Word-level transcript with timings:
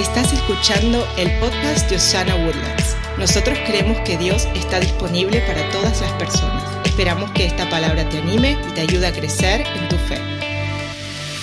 Estás 0.00 0.32
escuchando 0.32 1.06
el 1.18 1.30
podcast 1.40 1.90
de 1.90 1.96
Osana 1.96 2.34
Woodlands. 2.34 2.96
Nosotros 3.18 3.58
creemos 3.66 4.00
que 4.00 4.16
Dios 4.16 4.48
está 4.54 4.80
disponible 4.80 5.42
para 5.42 5.68
todas 5.68 6.00
las 6.00 6.10
personas. 6.12 6.64
Esperamos 6.86 7.30
que 7.32 7.44
esta 7.44 7.68
palabra 7.68 8.08
te 8.08 8.16
anime 8.16 8.58
y 8.66 8.72
te 8.72 8.80
ayude 8.80 9.06
a 9.06 9.12
crecer 9.12 9.60
en 9.60 9.88
tu 9.90 9.96
fe. 9.96 10.18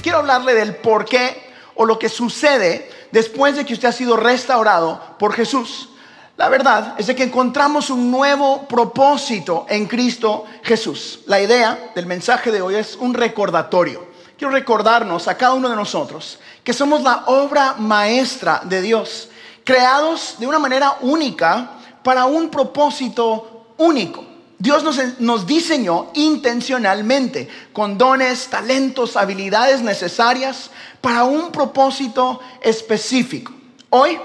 Quiero 0.02 0.18
hablarle 0.18 0.55
del 0.55 0.75
por 0.75 1.05
qué 1.05 1.52
o 1.75 1.86
lo 1.86 2.00
que 2.00 2.09
sucede 2.09 2.89
después 3.12 3.55
de 3.55 3.64
que 3.64 3.75
usted 3.75 3.89
ha 3.89 3.91
sido 3.91 4.18
restaurado 4.18 5.00
por 5.20 5.34
Jesús. 5.34 5.89
La 6.36 6.50
verdad 6.50 6.96
es 6.98 7.05
de 7.05 7.16
que 7.16 7.26
encontramos 7.26 7.92
un 7.92 8.10
nuevo 8.10 8.68
propósito 8.68 9.68
en 9.70 9.86
Cristo 9.86 10.46
Jesús. 10.64 11.20
La 11.28 11.39
idea 11.39 11.92
del 11.94 12.08
mensaje 12.08 12.52
de 12.52 12.64
hoy 12.64 12.74
es 12.74 12.96
un 12.96 13.14
recordatorio. 13.14 14.07
Quiero 14.38 14.54
recordarnos 14.54 15.28
a 15.28 15.36
cada 15.36 15.54
uno 15.54 15.70
de 15.70 15.76
nosotros 15.76 16.40
que 16.64 16.74
somos 16.74 17.02
la 17.02 17.24
obra 17.26 17.76
maestra 17.80 18.62
de 18.64 18.82
Dios, 18.82 19.30
creados 19.64 20.36
de 20.38 20.45
una 20.45 20.59
manera 20.59 20.98
única 21.02 21.72
para 22.04 22.26
un 22.26 22.50
propósito 22.50 23.73
único. 23.78 24.23
Dios 24.59 24.84
nos, 25.20 25.45
diseñó 25.45 26.08
intencionalmente 26.16 27.48
con 27.73 27.98
dones, 27.98 28.48
talentos, 28.48 29.16
habilidades 29.16 29.81
necesarias 29.81 30.72
para 31.00 31.23
un 31.23 31.52
propósito 31.52 32.40
específico. 32.62 33.54
Hoy 33.90 34.20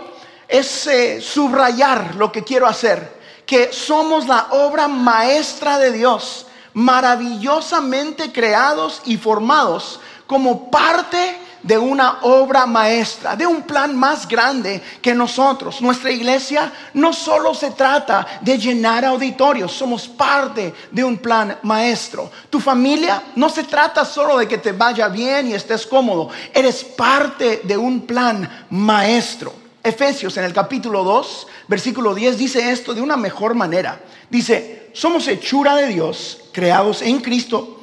es 0.48 0.86
eh, 0.86 1.20
subrayar 1.20 2.14
lo 2.16 2.32
que 2.32 2.44
quiero 2.44 2.66
hacer, 2.66 3.20
que 3.44 3.72
somos 3.72 4.26
la 4.26 4.48
obra 4.50 4.88
maestra 4.88 5.78
de 5.78 5.92
Dios, 5.92 6.46
maravillosamente 6.74 8.32
creados 8.32 9.02
y 9.04 9.16
formados 9.16 10.00
como 10.26 10.70
parte 10.70 11.38
de 11.62 11.78
una 11.78 12.18
obra 12.22 12.66
maestra, 12.66 13.36
de 13.36 13.46
un 13.46 13.62
plan 13.62 13.96
más 13.96 14.26
grande 14.26 14.82
que 15.00 15.14
nosotros. 15.14 15.80
Nuestra 15.80 16.10
iglesia 16.10 16.72
no 16.94 17.12
solo 17.12 17.54
se 17.54 17.70
trata 17.70 18.26
de 18.40 18.58
llenar 18.58 19.04
auditorios, 19.04 19.72
somos 19.72 20.08
parte 20.08 20.74
de 20.90 21.04
un 21.04 21.18
plan 21.18 21.58
maestro. 21.62 22.30
Tu 22.50 22.58
familia 22.60 23.22
no 23.36 23.48
se 23.48 23.64
trata 23.64 24.04
solo 24.04 24.38
de 24.38 24.48
que 24.48 24.58
te 24.58 24.72
vaya 24.72 25.08
bien 25.08 25.48
y 25.48 25.54
estés 25.54 25.86
cómodo, 25.86 26.30
eres 26.52 26.82
parte 26.82 27.60
de 27.64 27.76
un 27.76 28.02
plan 28.06 28.66
maestro. 28.70 29.54
Efesios 29.84 30.36
en 30.36 30.44
el 30.44 30.52
capítulo 30.52 31.02
2, 31.02 31.46
versículo 31.72 32.14
10 32.14 32.36
dice 32.36 32.70
esto 32.70 32.92
de 32.92 33.00
una 33.00 33.16
mejor 33.16 33.54
manera. 33.54 33.98
Dice, 34.28 34.90
somos 34.92 35.26
hechura 35.26 35.74
de 35.74 35.86
Dios, 35.86 36.40
creados 36.52 37.00
en 37.00 37.20
Cristo 37.20 37.80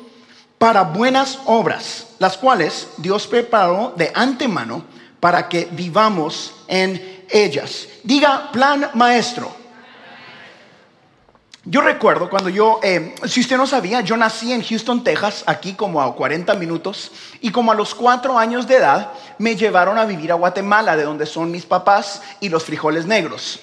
para 0.59 0.83
buenas 0.83 1.39
obras, 1.45 2.05
las 2.19 2.37
cuales 2.37 2.89
Dios 2.97 3.25
preparó 3.25 3.95
de 3.97 4.11
antemano 4.13 4.85
para 5.19 5.49
que 5.49 5.67
vivamos 5.71 6.53
en 6.67 7.25
ellas. 7.31 7.87
Diga 8.03 8.51
plan 8.51 8.91
maestro. 8.93 9.51
Yo 11.65 11.81
recuerdo 11.81 12.29
cuando 12.29 12.49
yo, 12.49 12.79
eh, 12.83 13.15
si 13.25 13.39
usted 13.39 13.57
no 13.57 13.65
sabía, 13.65 14.01
yo 14.01 14.15
nací 14.17 14.53
en 14.53 14.61
Houston, 14.61 15.03
Texas, 15.03 15.43
aquí 15.47 15.73
como 15.73 15.99
a 15.99 16.15
40 16.15 16.53
minutos, 16.53 17.11
y 17.41 17.51
como 17.51 17.71
a 17.71 17.75
los 17.75 17.95
cuatro 17.95 18.37
años 18.37 18.67
de 18.67 18.75
edad 18.75 19.13
me 19.39 19.55
llevaron 19.55 19.97
a 19.97 20.05
vivir 20.05 20.31
a 20.31 20.35
Guatemala, 20.35 20.95
de 20.95 21.05
donde 21.05 21.25
son 21.25 21.49
mis 21.49 21.65
papás 21.65 22.21
y 22.39 22.49
los 22.49 22.63
frijoles 22.63 23.07
negros, 23.07 23.61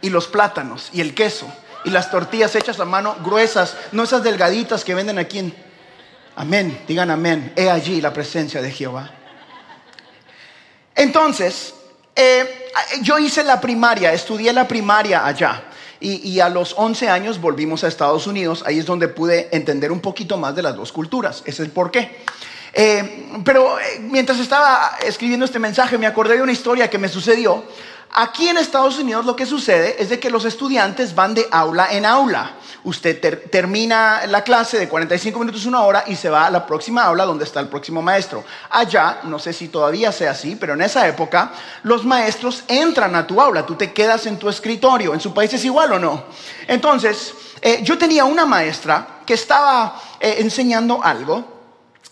y 0.00 0.10
los 0.10 0.26
plátanos, 0.26 0.90
y 0.92 1.00
el 1.00 1.14
queso, 1.14 1.46
y 1.84 1.90
las 1.90 2.10
tortillas 2.10 2.54
hechas 2.54 2.78
a 2.80 2.84
mano 2.84 3.16
gruesas, 3.24 3.76
no 3.92 4.02
esas 4.02 4.22
delgaditas 4.22 4.84
que 4.84 4.94
venden 4.94 5.18
aquí 5.18 5.38
en... 5.38 5.70
Amén, 6.36 6.82
digan 6.86 7.10
amén, 7.10 7.52
he 7.56 7.68
allí 7.68 8.00
la 8.00 8.12
presencia 8.12 8.62
de 8.62 8.70
Jehová. 8.70 9.10
Entonces, 10.94 11.74
eh, 12.14 12.70
yo 13.02 13.18
hice 13.18 13.42
la 13.42 13.60
primaria, 13.60 14.12
estudié 14.12 14.52
la 14.52 14.68
primaria 14.68 15.24
allá. 15.26 15.64
Y, 16.02 16.40
a 16.40 16.48
los 16.48 16.74
11 16.78 17.10
años 17.10 17.38
volvimos 17.38 17.84
a 17.84 17.88
Estados 17.88 18.26
Unidos. 18.26 18.62
Ahí 18.66 18.78
es 18.78 18.86
donde 18.86 19.08
pude 19.08 19.50
entender 19.52 19.92
un 19.92 20.00
poquito 20.00 20.38
más 20.38 20.54
de 20.54 20.62
las 20.62 20.74
dos 20.74 20.92
culturas. 20.92 21.42
Ese 21.42 21.50
es 21.50 21.60
el 21.60 21.70
porqué. 21.70 22.22
Eh, 22.72 23.28
pero 23.44 23.78
eh, 23.78 23.98
mientras 24.00 24.38
estaba 24.38 24.96
escribiendo 25.04 25.44
este 25.44 25.58
mensaje, 25.58 25.98
me 25.98 26.06
acordé 26.06 26.36
de 26.36 26.42
una 26.42 26.52
historia 26.52 26.88
que 26.88 26.96
me 26.96 27.08
sucedió. 27.08 27.64
Aquí 28.12 28.48
en 28.48 28.58
Estados 28.58 28.98
Unidos 28.98 29.24
lo 29.24 29.36
que 29.36 29.46
sucede 29.46 30.02
es 30.02 30.08
de 30.08 30.18
que 30.18 30.30
los 30.30 30.44
estudiantes 30.44 31.14
van 31.14 31.32
de 31.34 31.46
aula 31.50 31.92
en 31.92 32.04
aula. 32.04 32.56
Usted 32.82 33.20
termina 33.50 34.26
la 34.26 34.42
clase 34.42 34.78
de 34.78 34.88
45 34.88 35.38
minutos, 35.38 35.66
una 35.66 35.82
hora 35.82 36.04
y 36.06 36.16
se 36.16 36.28
va 36.28 36.46
a 36.46 36.50
la 36.50 36.66
próxima 36.66 37.04
aula 37.04 37.24
donde 37.24 37.44
está 37.44 37.60
el 37.60 37.68
próximo 37.68 38.02
maestro. 38.02 38.42
Allá, 38.70 39.20
no 39.24 39.38
sé 39.38 39.52
si 39.52 39.68
todavía 39.68 40.10
sea 40.10 40.32
así, 40.32 40.56
pero 40.56 40.72
en 40.74 40.82
esa 40.82 41.06
época 41.06 41.52
los 41.84 42.04
maestros 42.04 42.64
entran 42.66 43.14
a 43.14 43.26
tu 43.26 43.40
aula, 43.40 43.64
tú 43.64 43.76
te 43.76 43.92
quedas 43.92 44.26
en 44.26 44.38
tu 44.38 44.48
escritorio. 44.48 45.14
¿En 45.14 45.20
su 45.20 45.32
país 45.32 45.52
es 45.52 45.64
igual 45.64 45.92
o 45.92 45.98
no? 45.98 46.24
Entonces, 46.66 47.34
eh, 47.60 47.80
yo 47.82 47.96
tenía 47.96 48.24
una 48.24 48.44
maestra 48.44 49.20
que 49.24 49.34
estaba 49.34 50.00
eh, 50.18 50.36
enseñando 50.38 51.00
algo 51.04 51.59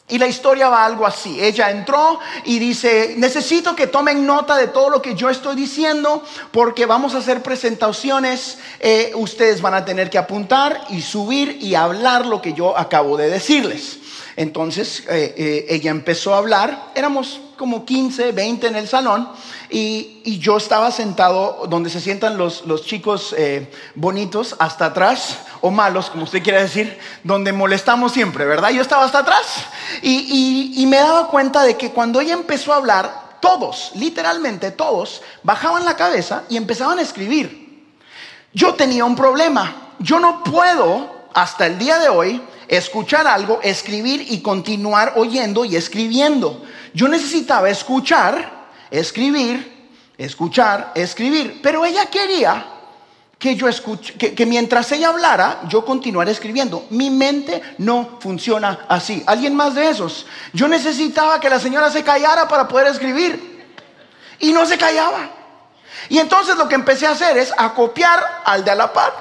y 0.09 0.19
la 0.19 0.27
historia 0.27 0.69
va 0.69 0.85
algo 0.85 1.07
así. 1.07 1.39
Ella 1.41 1.71
entró 1.71 2.19
y 2.45 2.59
dice, 2.59 3.15
necesito 3.17 3.77
que 3.77 3.87
tomen 3.87 4.27
nota 4.27 4.57
de 4.57 4.69
todo 4.69 4.89
lo 4.89 5.03
que 5.03 5.15
yo 5.15 5.29
estoy 5.29 5.55
diciendo 5.55 6.23
porque 6.51 6.87
vamos 6.87 7.15
a 7.15 7.19
hacer 7.19 7.43
presentaciones. 7.43 8.59
Eh, 8.81 9.13
ustedes 9.15 9.61
van 9.61 9.75
a 9.75 9.85
tener 9.85 10.09
que 10.09 10.19
apuntar 10.19 10.87
y 10.89 11.03
subir 11.03 11.59
y 11.61 11.75
hablar 11.75 12.27
lo 12.27 12.41
que 12.41 12.55
yo 12.55 12.77
acabo 12.77 13.17
de 13.17 13.29
decirles. 13.29 13.99
Entonces 14.37 15.05
eh, 15.09 15.35
eh, 15.37 15.67
ella 15.69 15.91
empezó 15.91 16.35
a 16.35 16.39
hablar, 16.39 16.93
éramos 16.95 17.41
como 17.59 17.85
15, 17.85 18.33
20 18.33 18.67
en 18.69 18.77
el 18.77 18.89
salón 18.89 19.29
y, 19.69 20.15
yo 20.39 20.57
estaba 20.57 20.91
sentado 20.93 21.67
donde 21.69 21.91
se 21.91 22.01
sientan 22.01 22.39
los, 22.39 22.63
chicos 22.85 23.35
eh, 23.37 23.71
bonitos, 23.95 24.55
hasta 24.59 24.87
atrás, 24.87 25.39
o 25.61 25.71
malos, 25.71 26.11
como 26.11 26.25
usted 26.25 26.43
quiere 26.43 26.63
decir, 26.63 26.97
donde 27.25 27.53
molestamos 27.53 28.13
siempre, 28.13 28.45
¿verdad? 28.45 28.71
Yo 28.71 28.81
estaba 28.81 29.05
hasta 29.05 29.19
atrás 29.19 29.67
y 30.01 30.85
me 30.89 30.99
daba 30.99 31.29
cuenta 31.29 31.65
de 31.65 31.77
que 31.77 31.91
cuando 31.91 32.21
ella 32.21 32.35
empezó 32.35 32.73
a 32.73 32.77
hablar, 32.77 33.29
todos, 33.41 33.93
literalmente 33.95 34.71
todos, 34.71 35.23
bajaban 35.43 35.85
la 35.85 35.97
cabeza 35.97 36.45
y 36.49 36.57
empezaban 36.57 36.99
a 36.99 37.03
escribir. 37.03 37.87
Yo 38.53 38.75
tenía 38.75 39.05
un 39.05 39.17
problema, 39.17 39.95
yo 39.99 40.21
no 40.21 40.43
puedo, 40.43 41.11
hasta 41.35 41.67
el 41.67 41.79
día 41.79 41.99
de 41.99 42.09
hoy, 42.09 42.43
escuchar 42.69 43.27
algo, 43.27 43.61
escribir 43.63 44.27
y 44.29 44.41
continuar 44.41 45.15
oyendo 45.17 45.65
y 45.65 45.77
escribiendo. 45.77 46.63
Yo 46.99 47.07
necesitaba 47.07 47.71
escuchar, 47.71 48.71
escribir, 48.91 49.89
escuchar, 50.19 50.91
escribir, 50.97 51.61
pero 51.63 51.85
ella 51.85 52.07
quería 52.07 52.67
que 53.39 53.55
yo 53.55 53.69
escuche, 53.69 54.15
que, 54.15 54.47
mientras 54.47 54.91
ella 54.91 55.11
hablara, 55.11 55.61
yo 55.69 55.85
continuara 55.85 56.33
escribiendo. 56.33 56.89
Mi 56.91 57.09
mente 57.09 57.63
no 57.79 58.19
funciona 58.19 58.81
así. 58.89 59.23
¿Alguien 59.29 59.55
más 59.55 59.77
de 59.77 59.89
esos? 59.89 60.27
Yo 60.53 60.67
necesitaba 60.67 61.39
que 61.39 61.49
la 61.49 61.61
señora 61.61 61.89
se 61.89 62.03
callara 62.03 62.49
para 62.49 62.67
poder 62.67 62.89
escribir. 62.89 63.77
Y 64.41 64.53
no 64.53 64.67
se 64.67 64.77
callaba. 64.77 65.31
Y 66.09 66.19
entonces 66.19 66.57
lo 66.57 66.69
que 66.69 66.75
empecé 66.75 67.07
a 67.07 67.13
hacer 67.13 67.39
es 67.39 67.55
a 67.57 67.75
copiar 67.75 68.43
al 68.45 68.65
de 68.65 68.73
a 68.73 68.75
la 68.75 68.93
par. 68.93 69.13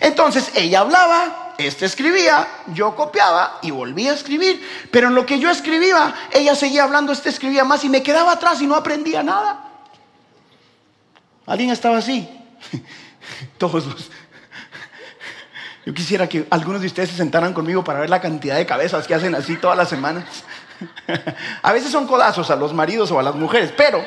Entonces 0.00 0.50
ella 0.56 0.80
hablaba, 0.80 1.45
este 1.58 1.86
escribía, 1.86 2.46
yo 2.68 2.94
copiaba 2.94 3.58
y 3.62 3.70
volvía 3.70 4.12
a 4.12 4.14
escribir. 4.14 4.62
Pero 4.90 5.08
en 5.08 5.14
lo 5.14 5.24
que 5.24 5.38
yo 5.38 5.50
escribía, 5.50 6.14
ella 6.32 6.54
seguía 6.54 6.84
hablando, 6.84 7.12
este 7.12 7.28
escribía 7.28 7.64
más 7.64 7.84
y 7.84 7.88
me 7.88 8.02
quedaba 8.02 8.32
atrás 8.32 8.60
y 8.60 8.66
no 8.66 8.74
aprendía 8.74 9.22
nada. 9.22 9.64
¿Alguien 11.46 11.70
estaba 11.70 11.98
así? 11.98 12.28
Todos 13.58 13.86
los... 13.86 14.10
Yo 15.86 15.94
quisiera 15.94 16.28
que 16.28 16.46
algunos 16.50 16.80
de 16.80 16.88
ustedes 16.88 17.10
se 17.10 17.16
sentaran 17.16 17.54
conmigo 17.54 17.84
para 17.84 18.00
ver 18.00 18.10
la 18.10 18.20
cantidad 18.20 18.56
de 18.56 18.66
cabezas 18.66 19.06
que 19.06 19.14
hacen 19.14 19.34
así 19.36 19.56
todas 19.56 19.76
las 19.76 19.88
semanas. 19.88 20.24
A 21.62 21.72
veces 21.72 21.92
son 21.92 22.06
codazos 22.08 22.50
a 22.50 22.56
los 22.56 22.74
maridos 22.74 23.10
o 23.12 23.18
a 23.18 23.22
las 23.22 23.36
mujeres, 23.36 23.72
pero... 23.76 24.04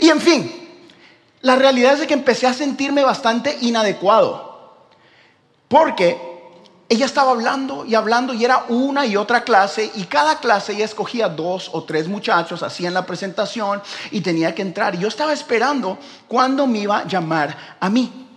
Y 0.00 0.10
en 0.10 0.20
fin, 0.20 0.84
la 1.42 1.54
realidad 1.54 1.94
es 1.94 2.06
que 2.08 2.14
empecé 2.14 2.46
a 2.48 2.52
sentirme 2.52 3.04
bastante 3.04 3.56
inadecuado. 3.60 4.88
Porque 5.68 6.35
ella 6.88 7.06
estaba 7.06 7.32
hablando 7.32 7.84
y 7.84 7.96
hablando 7.96 8.32
y 8.32 8.44
era 8.44 8.64
una 8.68 9.06
y 9.06 9.16
otra 9.16 9.42
clase 9.42 9.90
y 9.96 10.04
cada 10.04 10.38
clase 10.38 10.72
ella 10.72 10.84
escogía 10.84 11.28
dos 11.28 11.68
o 11.72 11.82
tres 11.82 12.06
muchachos, 12.06 12.62
hacían 12.62 12.94
la 12.94 13.04
presentación 13.04 13.82
y 14.12 14.20
tenía 14.20 14.54
que 14.54 14.62
entrar. 14.62 14.94
Y 14.94 14.98
yo 14.98 15.08
estaba 15.08 15.32
esperando 15.32 15.98
cuándo 16.28 16.66
me 16.68 16.78
iba 16.80 16.98
a 16.98 17.06
llamar 17.06 17.76
a 17.80 17.90
mí. 17.90 18.28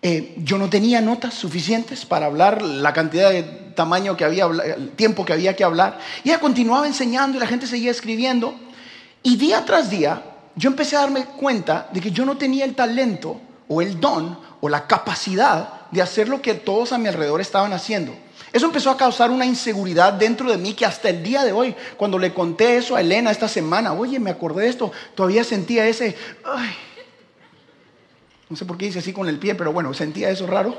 Eh, 0.00 0.34
yo 0.38 0.56
no 0.56 0.68
tenía 0.68 1.00
notas 1.00 1.34
suficientes 1.34 2.04
para 2.04 2.26
hablar 2.26 2.62
la 2.62 2.92
cantidad 2.92 3.30
de 3.30 3.42
tamaño 3.42 4.16
que 4.16 4.24
había, 4.24 4.46
tiempo 4.94 5.24
que 5.24 5.32
había 5.32 5.56
que 5.56 5.64
hablar. 5.64 5.98
Y 6.22 6.28
ella 6.28 6.38
continuaba 6.38 6.86
enseñando 6.86 7.38
y 7.38 7.40
la 7.40 7.46
gente 7.46 7.66
seguía 7.66 7.90
escribiendo. 7.90 8.54
Y 9.22 9.36
día 9.36 9.64
tras 9.64 9.90
día 9.90 10.22
yo 10.54 10.70
empecé 10.70 10.96
a 10.96 11.00
darme 11.00 11.24
cuenta 11.24 11.88
de 11.92 12.00
que 12.00 12.12
yo 12.12 12.24
no 12.24 12.36
tenía 12.36 12.64
el 12.64 12.76
talento 12.76 13.40
o 13.66 13.82
el 13.82 13.98
don 13.98 14.38
o 14.60 14.68
la 14.68 14.86
capacidad 14.86 15.83
de 15.94 16.02
hacer 16.02 16.28
lo 16.28 16.42
que 16.42 16.54
todos 16.54 16.92
a 16.92 16.98
mi 16.98 17.06
alrededor 17.06 17.40
estaban 17.40 17.72
haciendo. 17.72 18.12
Eso 18.52 18.66
empezó 18.66 18.90
a 18.90 18.96
causar 18.96 19.30
una 19.30 19.46
inseguridad 19.46 20.12
dentro 20.12 20.50
de 20.50 20.58
mí 20.58 20.74
que 20.74 20.84
hasta 20.84 21.08
el 21.08 21.22
día 21.22 21.44
de 21.44 21.52
hoy, 21.52 21.74
cuando 21.96 22.18
le 22.18 22.34
conté 22.34 22.76
eso 22.76 22.96
a 22.96 23.00
Elena 23.00 23.30
esta 23.30 23.46
semana, 23.46 23.92
oye, 23.92 24.18
me 24.18 24.30
acordé 24.30 24.64
de 24.64 24.70
esto, 24.70 24.90
todavía 25.14 25.44
sentía 25.44 25.86
ese, 25.86 26.16
ay, 26.44 26.74
no 28.48 28.56
sé 28.56 28.64
por 28.64 28.76
qué 28.76 28.86
hice 28.86 28.98
así 28.98 29.12
con 29.12 29.28
el 29.28 29.38
pie, 29.38 29.54
pero 29.54 29.72
bueno, 29.72 29.94
sentía 29.94 30.30
eso 30.30 30.48
raro. 30.48 30.76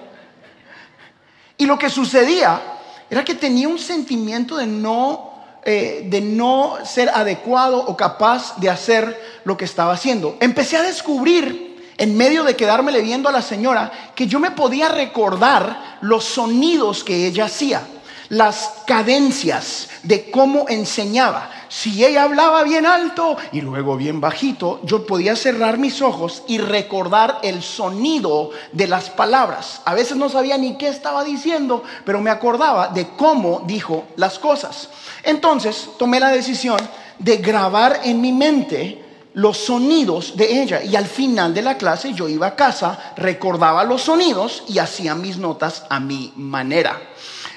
Y 1.58 1.66
lo 1.66 1.80
que 1.80 1.90
sucedía 1.90 2.62
era 3.10 3.24
que 3.24 3.36
tenía 3.36 3.70
un 3.70 3.80
sentimiento 3.80 4.58
de 4.58 4.68
no, 4.68 5.34
eh, 5.64 6.04
de 6.08 6.20
no 6.20 6.78
ser 6.84 7.08
adecuado 7.08 7.86
o 7.86 7.96
capaz 7.96 8.58
de 8.58 8.70
hacer 8.70 9.18
lo 9.46 9.56
que 9.56 9.64
estaba 9.64 9.94
haciendo. 9.94 10.36
Empecé 10.42 10.76
a 10.76 10.84
descubrir 10.84 11.75
en 11.98 12.18
medio 12.18 12.44
de 12.44 12.56
quedármele 12.56 13.02
viendo 13.02 13.30
a 13.30 13.32
la 13.32 13.42
señora, 13.42 13.92
que 14.16 14.28
yo 14.28 14.40
me 14.40 14.52
podía 14.52 14.90
recordar 14.90 15.98
los 16.02 16.26
sonidos 16.26 17.04
que 17.04 17.28
ella 17.28 17.46
hacía, 17.46 17.88
las 18.30 18.84
cadencias 18.86 19.90
de 20.04 20.30
cómo 20.30 20.66
enseñaba. 20.68 21.52
Si 21.70 22.04
ella 22.06 22.24
hablaba 22.24 22.64
bien 22.64 22.86
alto 22.86 23.38
y 23.52 23.62
luego 23.62 23.98
bien 23.98 24.22
bajito, 24.22 24.80
yo 24.84 25.06
podía 25.06 25.36
cerrar 25.36 25.78
mis 25.78 26.02
ojos 26.02 26.44
y 26.48 26.58
recordar 26.58 27.40
el 27.44 27.62
sonido 27.62 28.52
de 28.72 28.88
las 28.88 29.10
palabras. 29.10 29.82
A 29.86 29.94
veces 29.94 30.18
no 30.18 30.30
sabía 30.30 30.58
ni 30.58 30.78
qué 30.78 30.88
estaba 30.88 31.24
diciendo, 31.24 31.84
pero 32.06 32.22
me 32.22 32.30
acordaba 32.30 32.90
de 32.90 33.08
cómo 33.10 33.64
dijo 33.66 34.06
las 34.16 34.40
cosas. 34.40 34.90
Entonces 35.24 35.90
tomé 35.98 36.20
la 36.20 36.30
decisión 36.30 36.80
de 37.20 37.38
grabar 37.38 38.02
en 38.04 38.22
mi 38.22 38.32
mente 38.32 39.05
los 39.36 39.58
sonidos 39.58 40.36
de 40.36 40.62
ella. 40.62 40.84
Y 40.84 40.96
al 40.96 41.06
final 41.06 41.54
de 41.54 41.62
la 41.62 41.78
clase 41.78 42.14
yo 42.14 42.28
iba 42.28 42.48
a 42.48 42.56
casa, 42.56 43.14
recordaba 43.16 43.84
los 43.84 44.02
sonidos 44.02 44.64
y 44.68 44.80
hacía 44.80 45.14
mis 45.14 45.38
notas 45.38 45.86
a 45.90 46.00
mi 46.00 46.34
manera. 46.36 47.00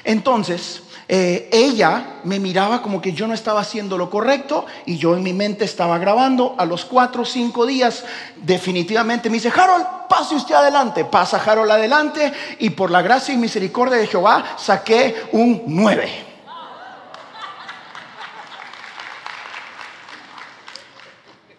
Entonces, 0.04 0.82
eh, 1.10 1.48
ella 1.50 2.20
me 2.24 2.38
miraba 2.38 2.82
como 2.82 3.00
que 3.00 3.12
yo 3.12 3.26
no 3.26 3.32
estaba 3.32 3.60
haciendo 3.60 3.96
lo 3.96 4.10
correcto 4.10 4.66
y 4.84 4.98
yo 4.98 5.16
en 5.16 5.22
mi 5.22 5.32
mente 5.32 5.64
estaba 5.64 5.98
grabando. 5.98 6.54
A 6.58 6.66
los 6.66 6.84
cuatro 6.84 7.22
o 7.22 7.24
cinco 7.24 7.64
días, 7.64 8.04
definitivamente 8.36 9.30
me 9.30 9.36
dice, 9.36 9.52
Harold, 9.54 9.86
pase 10.08 10.34
usted 10.34 10.54
adelante. 10.54 11.04
Pasa 11.04 11.42
Harold 11.44 11.70
adelante 11.70 12.32
y 12.58 12.70
por 12.70 12.90
la 12.90 13.02
gracia 13.02 13.32
y 13.32 13.38
misericordia 13.38 13.96
de 13.96 14.06
Jehová 14.06 14.56
saqué 14.58 15.28
un 15.32 15.62
nueve. 15.66 16.27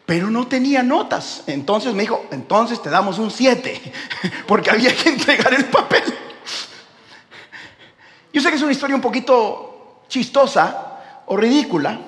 Pero 0.09 0.31
no 0.31 0.47
tenía 0.47 0.81
notas. 0.81 1.43
Entonces 1.45 1.93
me 1.93 2.01
dijo, 2.01 2.25
entonces 2.31 2.81
te 2.81 2.89
damos 2.89 3.19
un 3.19 3.29
7, 3.29 3.93
porque 4.47 4.71
había 4.71 4.95
que 4.95 5.09
entregar 5.09 5.53
el 5.53 5.65
papel. 5.65 6.01
Yo 8.33 8.41
sé 8.41 8.49
que 8.49 8.55
es 8.55 8.61
una 8.63 8.71
historia 8.71 8.95
un 8.95 9.03
poquito 9.03 10.05
chistosa 10.07 11.21
o 11.27 11.37
ridícula, 11.37 11.99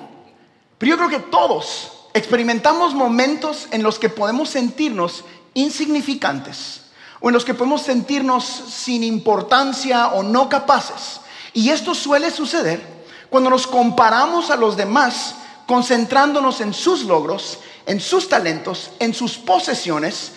pero 0.78 0.90
yo 0.90 0.96
creo 0.96 1.10
que 1.10 1.30
todos 1.30 2.08
experimentamos 2.12 2.92
momentos 2.92 3.68
en 3.70 3.84
los 3.84 4.00
que 4.00 4.08
podemos 4.08 4.48
sentirnos 4.48 5.24
insignificantes 5.54 6.86
o 7.20 7.28
en 7.28 7.34
los 7.34 7.44
que 7.44 7.54
podemos 7.54 7.82
sentirnos 7.82 8.44
sin 8.44 9.04
importancia 9.04 10.08
o 10.08 10.24
no 10.24 10.48
capaces. 10.48 11.20
Y 11.52 11.68
esto 11.68 11.94
suele 11.94 12.32
suceder 12.32 12.84
cuando 13.30 13.48
nos 13.48 13.68
comparamos 13.68 14.50
a 14.50 14.56
los 14.56 14.76
demás 14.76 15.36
concentrándonos 15.68 16.60
en 16.60 16.74
sus 16.74 17.04
logros 17.04 17.60
en 17.86 18.00
sus 18.00 18.28
talentos, 18.28 18.90
en 18.98 19.14
sus 19.14 19.36
posesiones 19.38 20.32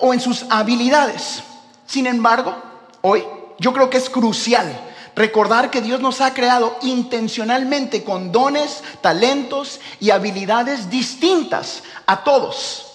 o 0.00 0.12
en 0.12 0.20
sus 0.20 0.44
habilidades. 0.50 1.42
Sin 1.86 2.06
embargo, 2.06 2.56
hoy 3.02 3.24
yo 3.58 3.72
creo 3.72 3.90
que 3.90 3.98
es 3.98 4.10
crucial 4.10 4.84
recordar 5.18 5.70
que 5.70 5.82
Dios 5.82 6.00
nos 6.00 6.20
ha 6.20 6.32
creado 6.32 6.78
intencionalmente 6.82 8.04
con 8.04 8.30
dones, 8.30 8.84
talentos 9.00 9.80
y 9.98 10.10
habilidades 10.10 10.88
distintas 10.90 11.82
a 12.06 12.22
todos. 12.22 12.86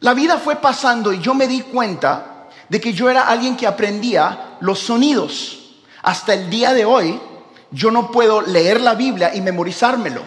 La 0.00 0.12
vida 0.12 0.38
fue 0.38 0.56
pasando 0.56 1.12
y 1.12 1.20
yo 1.20 1.34
me 1.34 1.46
di 1.46 1.60
cuenta 1.60 2.48
de 2.68 2.80
que 2.80 2.92
yo 2.92 3.08
era 3.08 3.28
alguien 3.28 3.56
que 3.56 3.68
aprendía 3.68 4.56
los 4.60 4.80
sonidos. 4.80 5.76
Hasta 6.02 6.34
el 6.34 6.50
día 6.50 6.74
de 6.74 6.84
hoy, 6.84 7.20
yo 7.70 7.92
no 7.92 8.10
puedo 8.10 8.42
leer 8.42 8.80
la 8.80 8.94
Biblia 8.94 9.32
y 9.32 9.40
memorizármelo. 9.40 10.22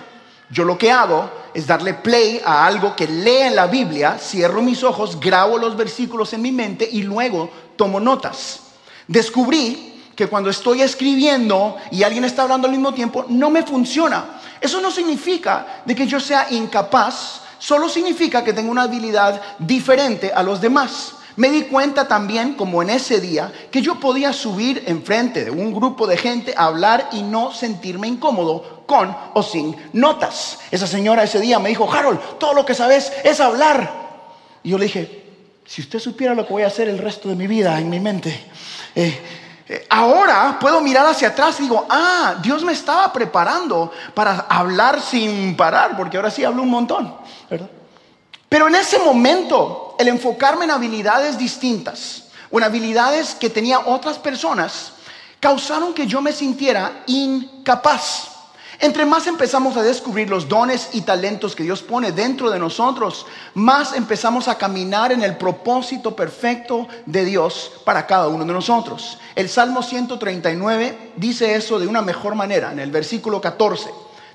Yo 0.50 0.64
lo 0.64 0.78
que 0.78 0.92
hago 0.92 1.30
es 1.56 1.66
darle 1.66 1.94
play 1.94 2.42
a 2.44 2.66
algo 2.66 2.98
que 2.98 3.08
lea 3.08 3.48
en 3.48 3.56
la 3.56 3.68
Biblia, 3.68 4.18
cierro 4.20 4.62
mis 4.62 4.84
ojos, 4.84 5.18
grabo 5.22 5.58
los 5.58 5.78
versículos 5.78 6.34
en 6.34 6.42
mi 6.42 6.52
mente 6.52 6.88
y 6.92 7.04
luego 7.04 7.50
tomo 7.78 8.02
notas. 8.02 8.60
Descubrí 9.08 10.04
que 10.18 10.28
cuando 10.28 10.50
estoy 10.50 10.82
escribiendo 10.82 11.78
y 11.92 12.04
alguien 12.04 12.26
está 12.26 12.44
hablando 12.44 12.68
al 12.68 12.74
mismo 12.74 12.94
tiempo, 12.94 13.26
no 13.30 13.50
me 13.50 13.64
funciona. 13.64 14.42
Eso 14.60 14.82
no 14.82 14.92
significa 14.92 15.82
de 15.86 15.96
que 15.96 16.06
yo 16.06 16.20
sea 16.20 16.48
incapaz, 16.52 17.44
solo 17.58 17.88
significa 17.88 18.44
que 18.44 18.52
tengo 18.52 18.70
una 18.70 18.84
habilidad 18.84 19.42
diferente 19.58 20.34
a 20.34 20.44
los 20.44 20.60
demás. 20.60 21.14
Me 21.38 21.50
di 21.50 21.64
cuenta 21.64 22.06
también, 22.06 22.56
como 22.56 22.82
en 22.82 22.90
ese 22.90 23.22
día, 23.22 23.52
que 23.72 23.82
yo 23.82 23.98
podía 24.02 24.34
subir 24.34 24.84
enfrente 24.88 25.46
de 25.46 25.52
un 25.52 25.74
grupo 25.74 26.06
de 26.06 26.18
gente 26.18 26.54
hablar 26.58 27.08
y 27.14 27.24
no 27.24 27.54
sentirme 27.54 28.08
incómodo 28.10 28.75
con 28.86 29.16
o 29.34 29.44
sin 29.44 29.76
notas. 29.94 30.60
Esa 30.72 30.88
señora 30.88 31.24
ese 31.24 31.40
día 31.40 31.60
me 31.60 31.70
dijo, 31.70 31.92
Harold, 31.92 32.20
todo 32.40 32.54
lo 32.54 32.66
que 32.66 32.74
sabes 32.74 33.12
es 33.24 33.40
hablar. 33.40 34.06
Y 34.64 34.70
yo 34.70 34.78
le 34.78 34.86
dije, 34.86 35.26
si 35.66 35.82
usted 35.82 36.00
supiera 36.00 36.34
lo 36.34 36.46
que 36.46 36.54
voy 36.54 36.64
a 36.64 36.68
hacer 36.68 36.88
el 36.88 36.98
resto 36.98 37.30
de 37.30 37.36
mi 37.36 37.48
vida 37.48 37.80
en 37.80 37.90
mi 37.90 38.00
mente. 38.00 38.46
Eh, 38.96 39.20
eh, 39.68 39.88
ahora 39.90 40.58
puedo 40.60 40.80
mirar 40.80 41.08
hacia 41.08 41.30
atrás 41.30 41.60
y 41.60 41.64
digo, 41.64 41.88
ah, 41.90 42.36
Dios 42.42 42.64
me 42.64 42.74
estaba 42.74 43.12
preparando 43.12 43.92
para 44.14 44.42
hablar 44.48 45.02
sin 45.02 45.58
parar, 45.58 45.98
porque 45.98 46.18
ahora 46.18 46.30
sí 46.30 46.44
hablo 46.44 46.62
un 46.62 46.70
montón, 46.70 47.16
¿verdad? 47.50 47.70
Pero 48.48 48.68
en 48.68 48.76
ese 48.76 49.00
momento, 49.00 49.96
el 49.98 50.08
enfocarme 50.08 50.66
en 50.66 50.72
habilidades 50.72 51.38
distintas 51.38 52.26
o 52.52 52.60
en 52.60 52.64
habilidades 52.64 53.34
que 53.34 53.50
tenía 53.50 53.80
otras 53.80 54.20
personas, 54.20 54.94
causaron 55.40 55.94
que 55.94 56.06
yo 56.06 56.22
me 56.22 56.32
sintiera 56.32 57.04
incapaz. 57.08 58.35
Entre 58.80 59.06
más 59.06 59.28
empezamos 59.28 59.78
a 59.78 59.84
descubrir 59.84 60.30
los 60.30 60.48
dones 60.50 60.90
y 60.94 61.02
talentos 61.02 61.56
que 61.56 61.64
Dios 61.64 61.82
pone 61.82 62.12
dentro 62.12 62.50
de 62.50 62.60
nosotros, 62.60 63.26
más 63.54 63.94
empezamos 63.94 64.48
a 64.48 64.58
caminar 64.58 65.12
en 65.12 65.24
el 65.24 65.38
propósito 65.38 66.16
perfecto 66.16 66.88
de 67.06 67.26
Dios 67.26 67.72
para 67.86 68.06
cada 68.06 68.28
uno 68.28 68.46
de 68.46 68.54
nosotros. 68.54 69.18
El 69.36 69.50
Salmo 69.50 69.82
139 69.82 71.14
dice 71.16 71.56
eso 71.56 71.80
de 71.80 71.88
una 71.88 72.02
mejor 72.02 72.36
manera, 72.36 72.72
en 72.72 72.80
el 72.80 72.92
versículo 72.92 73.42
14. 73.42 73.90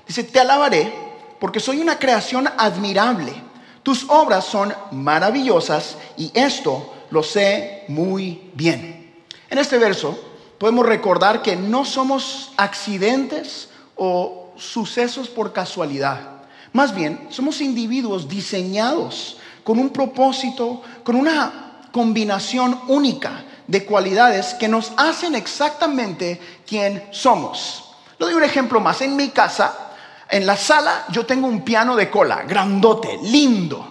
Dice, 0.07 0.23
te 0.23 0.39
alabaré 0.39 0.93
porque 1.39 1.59
soy 1.59 1.79
una 1.81 1.99
creación 1.99 2.49
admirable 2.57 3.51
tus 3.83 4.05
obras 4.09 4.45
son 4.45 4.73
maravillosas 4.91 5.97
y 6.15 6.31
esto 6.35 6.93
lo 7.09 7.23
sé 7.23 7.85
muy 7.87 8.51
bien. 8.53 9.23
En 9.49 9.57
este 9.57 9.77
verso 9.79 10.17
podemos 10.59 10.85
recordar 10.85 11.41
que 11.41 11.55
no 11.55 11.83
somos 11.83 12.51
accidentes 12.57 13.69
o 13.95 14.40
sucesos 14.61 15.27
por 15.27 15.53
casualidad. 15.53 16.43
Más 16.73 16.95
bien, 16.95 17.27
somos 17.29 17.61
individuos 17.61 18.29
diseñados 18.29 19.37
con 19.63 19.79
un 19.79 19.89
propósito, 19.89 20.81
con 21.03 21.15
una 21.15 21.81
combinación 21.91 22.79
única 22.87 23.43
de 23.67 23.85
cualidades 23.85 24.53
que 24.53 24.67
nos 24.67 24.91
hacen 24.97 25.35
exactamente 25.35 26.39
quien 26.65 27.03
somos. 27.11 27.95
Le 28.17 28.25
doy 28.25 28.35
un 28.35 28.43
ejemplo 28.43 28.79
más. 28.79 29.01
En 29.01 29.15
mi 29.15 29.29
casa 29.29 29.91
en 30.31 30.45
la 30.45 30.55
sala 30.55 31.05
yo 31.09 31.25
tengo 31.25 31.47
un 31.47 31.61
piano 31.61 31.95
de 31.95 32.09
cola, 32.09 32.43
grandote, 32.43 33.19
lindo. 33.23 33.87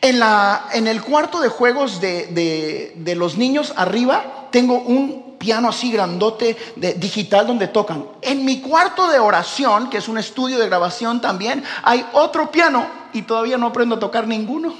En, 0.00 0.18
la, 0.18 0.68
en 0.72 0.86
el 0.86 1.02
cuarto 1.02 1.40
de 1.40 1.48
juegos 1.48 2.00
de, 2.00 2.94
de, 2.96 3.14
los 3.14 3.36
niños 3.36 3.72
arriba 3.76 4.48
tengo 4.50 4.74
un 4.74 5.27
piano 5.38 5.68
así 5.68 5.90
grandote 5.90 6.56
digital 6.96 7.46
donde 7.46 7.68
tocan. 7.68 8.04
En 8.20 8.44
mi 8.44 8.60
cuarto 8.60 9.08
de 9.08 9.18
oración, 9.18 9.88
que 9.88 9.98
es 9.98 10.08
un 10.08 10.18
estudio 10.18 10.58
de 10.58 10.66
grabación 10.66 11.20
también, 11.20 11.64
hay 11.82 12.04
otro 12.12 12.50
piano 12.50 12.86
y 13.12 13.22
todavía 13.22 13.56
no 13.56 13.68
aprendo 13.68 13.94
a 13.94 13.98
tocar 13.98 14.26
ninguno. 14.26 14.74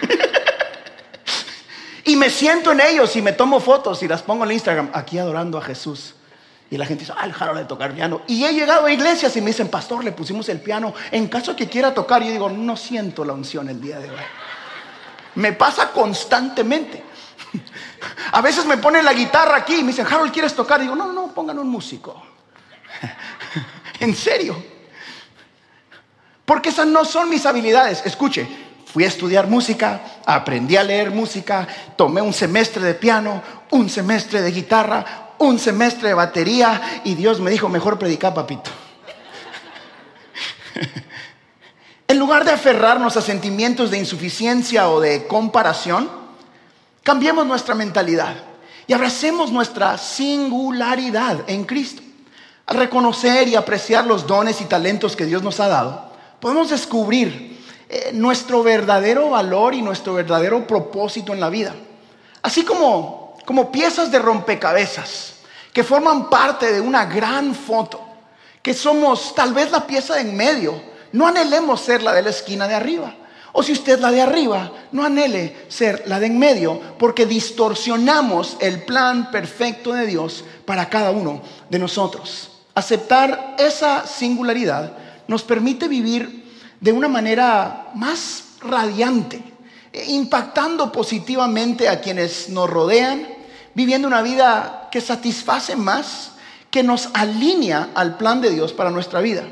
y 2.04 2.16
me 2.16 2.30
siento 2.30 2.72
en 2.72 2.80
ellos 2.80 3.14
y 3.16 3.22
me 3.22 3.32
tomo 3.32 3.60
fotos 3.60 4.02
y 4.02 4.08
las 4.08 4.22
pongo 4.22 4.44
en 4.44 4.52
Instagram, 4.52 4.90
aquí 4.92 5.18
adorando 5.18 5.58
a 5.58 5.62
Jesús. 5.62 6.14
Y 6.70 6.78
la 6.78 6.86
gente 6.86 7.04
dice, 7.04 7.12
ah, 7.14 7.28
Harold 7.38 7.60
de 7.60 7.64
tocar 7.66 7.92
piano. 7.92 8.22
Y 8.26 8.44
he 8.44 8.54
llegado 8.54 8.86
a 8.86 8.92
iglesias 8.92 9.36
y 9.36 9.42
me 9.42 9.48
dicen, 9.48 9.68
pastor, 9.68 10.02
le 10.02 10.12
pusimos 10.12 10.48
el 10.48 10.58
piano. 10.58 10.94
En 11.10 11.28
caso 11.28 11.54
que 11.54 11.68
quiera 11.68 11.92
tocar, 11.92 12.22
yo 12.22 12.30
digo, 12.30 12.48
no 12.48 12.78
siento 12.78 13.26
la 13.26 13.34
unción 13.34 13.68
el 13.68 13.78
día 13.78 13.98
de 13.98 14.08
hoy. 14.08 14.16
Me 15.36 15.52
pasa 15.52 15.90
constantemente. 15.90 17.02
A 18.32 18.40
veces 18.40 18.64
me 18.66 18.76
ponen 18.78 19.04
la 19.04 19.12
guitarra 19.12 19.56
aquí 19.56 19.76
y 19.76 19.82
me 19.82 19.88
dicen, 19.88 20.06
Harold, 20.06 20.32
¿quieres 20.32 20.54
tocar? 20.54 20.80
Y 20.80 20.84
digo, 20.84 20.96
no, 20.96 21.12
no, 21.12 21.28
pongan 21.28 21.58
un 21.58 21.68
músico. 21.68 22.20
en 24.00 24.14
serio. 24.14 24.62
Porque 26.44 26.70
esas 26.70 26.86
no 26.86 27.04
son 27.04 27.28
mis 27.30 27.46
habilidades. 27.46 28.02
Escuche, 28.04 28.48
fui 28.86 29.04
a 29.04 29.08
estudiar 29.08 29.46
música, 29.46 30.00
aprendí 30.26 30.76
a 30.76 30.82
leer 30.82 31.10
música, 31.10 31.66
tomé 31.96 32.20
un 32.20 32.32
semestre 32.32 32.82
de 32.82 32.94
piano, 32.94 33.42
un 33.70 33.88
semestre 33.88 34.42
de 34.42 34.50
guitarra, 34.50 35.34
un 35.38 35.58
semestre 35.58 36.08
de 36.08 36.14
batería 36.14 37.00
y 37.04 37.14
Dios 37.14 37.40
me 37.40 37.50
dijo, 37.50 37.68
mejor 37.68 37.98
predicar, 37.98 38.34
papito. 38.34 38.70
en 42.12 42.18
lugar 42.18 42.44
de 42.44 42.50
aferrarnos 42.50 43.16
a 43.16 43.22
sentimientos 43.22 43.90
de 43.90 43.96
insuficiencia 43.96 44.90
o 44.90 45.00
de 45.00 45.26
comparación, 45.26 46.10
cambiemos 47.02 47.46
nuestra 47.46 47.74
mentalidad 47.74 48.36
y 48.86 48.92
abracemos 48.92 49.50
nuestra 49.50 49.96
singularidad 49.96 51.38
en 51.46 51.64
Cristo. 51.64 52.02
Al 52.66 52.76
reconocer 52.76 53.48
y 53.48 53.56
apreciar 53.56 54.06
los 54.06 54.26
dones 54.26 54.60
y 54.60 54.66
talentos 54.66 55.16
que 55.16 55.24
Dios 55.24 55.42
nos 55.42 55.58
ha 55.58 55.68
dado, 55.68 56.12
podemos 56.38 56.68
descubrir 56.68 57.58
eh, 57.88 58.10
nuestro 58.12 58.62
verdadero 58.62 59.30
valor 59.30 59.72
y 59.72 59.80
nuestro 59.80 60.12
verdadero 60.12 60.66
propósito 60.66 61.32
en 61.32 61.40
la 61.40 61.48
vida. 61.48 61.74
Así 62.42 62.62
como, 62.62 63.38
como 63.46 63.72
piezas 63.72 64.12
de 64.12 64.18
rompecabezas 64.18 65.36
que 65.72 65.82
forman 65.82 66.28
parte 66.28 66.74
de 66.74 66.80
una 66.82 67.06
gran 67.06 67.54
foto, 67.54 68.02
que 68.60 68.74
somos 68.74 69.34
tal 69.34 69.54
vez 69.54 69.70
la 69.70 69.86
pieza 69.86 70.16
de 70.16 70.20
en 70.20 70.36
medio. 70.36 70.91
No 71.12 71.26
anhelemos 71.26 71.80
ser 71.80 72.02
la 72.02 72.12
de 72.12 72.22
la 72.22 72.30
esquina 72.30 72.66
de 72.66 72.74
arriba. 72.74 73.14
O 73.52 73.62
si 73.62 73.72
usted 73.72 73.94
es 73.94 74.00
la 74.00 74.10
de 74.10 74.22
arriba, 74.22 74.72
no 74.92 75.04
anhele 75.04 75.66
ser 75.68 76.04
la 76.06 76.18
de 76.18 76.26
en 76.26 76.38
medio, 76.38 76.80
porque 76.98 77.26
distorsionamos 77.26 78.56
el 78.60 78.82
plan 78.84 79.30
perfecto 79.30 79.92
de 79.92 80.06
Dios 80.06 80.44
para 80.64 80.88
cada 80.88 81.10
uno 81.10 81.42
de 81.68 81.78
nosotros. 81.78 82.50
Aceptar 82.74 83.56
esa 83.58 84.06
singularidad 84.06 84.96
nos 85.28 85.42
permite 85.42 85.86
vivir 85.86 86.50
de 86.80 86.92
una 86.92 87.08
manera 87.08 87.90
más 87.94 88.44
radiante, 88.62 89.42
impactando 90.08 90.90
positivamente 90.90 91.90
a 91.90 92.00
quienes 92.00 92.48
nos 92.48 92.70
rodean, 92.70 93.28
viviendo 93.74 94.08
una 94.08 94.22
vida 94.22 94.88
que 94.90 95.02
satisface 95.02 95.76
más, 95.76 96.32
que 96.70 96.82
nos 96.82 97.10
alinea 97.12 97.90
al 97.94 98.16
plan 98.16 98.40
de 98.40 98.48
Dios 98.48 98.72
para 98.72 98.90
nuestra 98.90 99.20
vida. 99.20 99.44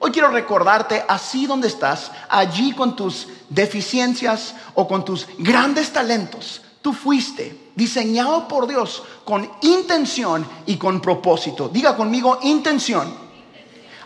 Hoy 0.00 0.12
quiero 0.12 0.28
recordarte, 0.28 1.04
así 1.08 1.46
donde 1.46 1.68
estás, 1.68 2.10
allí 2.28 2.72
con 2.72 2.94
tus 2.94 3.26
deficiencias 3.48 4.54
o 4.74 4.86
con 4.86 5.04
tus 5.04 5.26
grandes 5.38 5.92
talentos, 5.92 6.62
tú 6.80 6.92
fuiste 6.92 7.70
diseñado 7.74 8.46
por 8.46 8.66
Dios 8.66 9.02
con 9.24 9.50
intención 9.62 10.46
y 10.66 10.76
con 10.76 11.00
propósito. 11.00 11.68
Diga 11.68 11.96
conmigo 11.96 12.38
intención. 12.42 13.12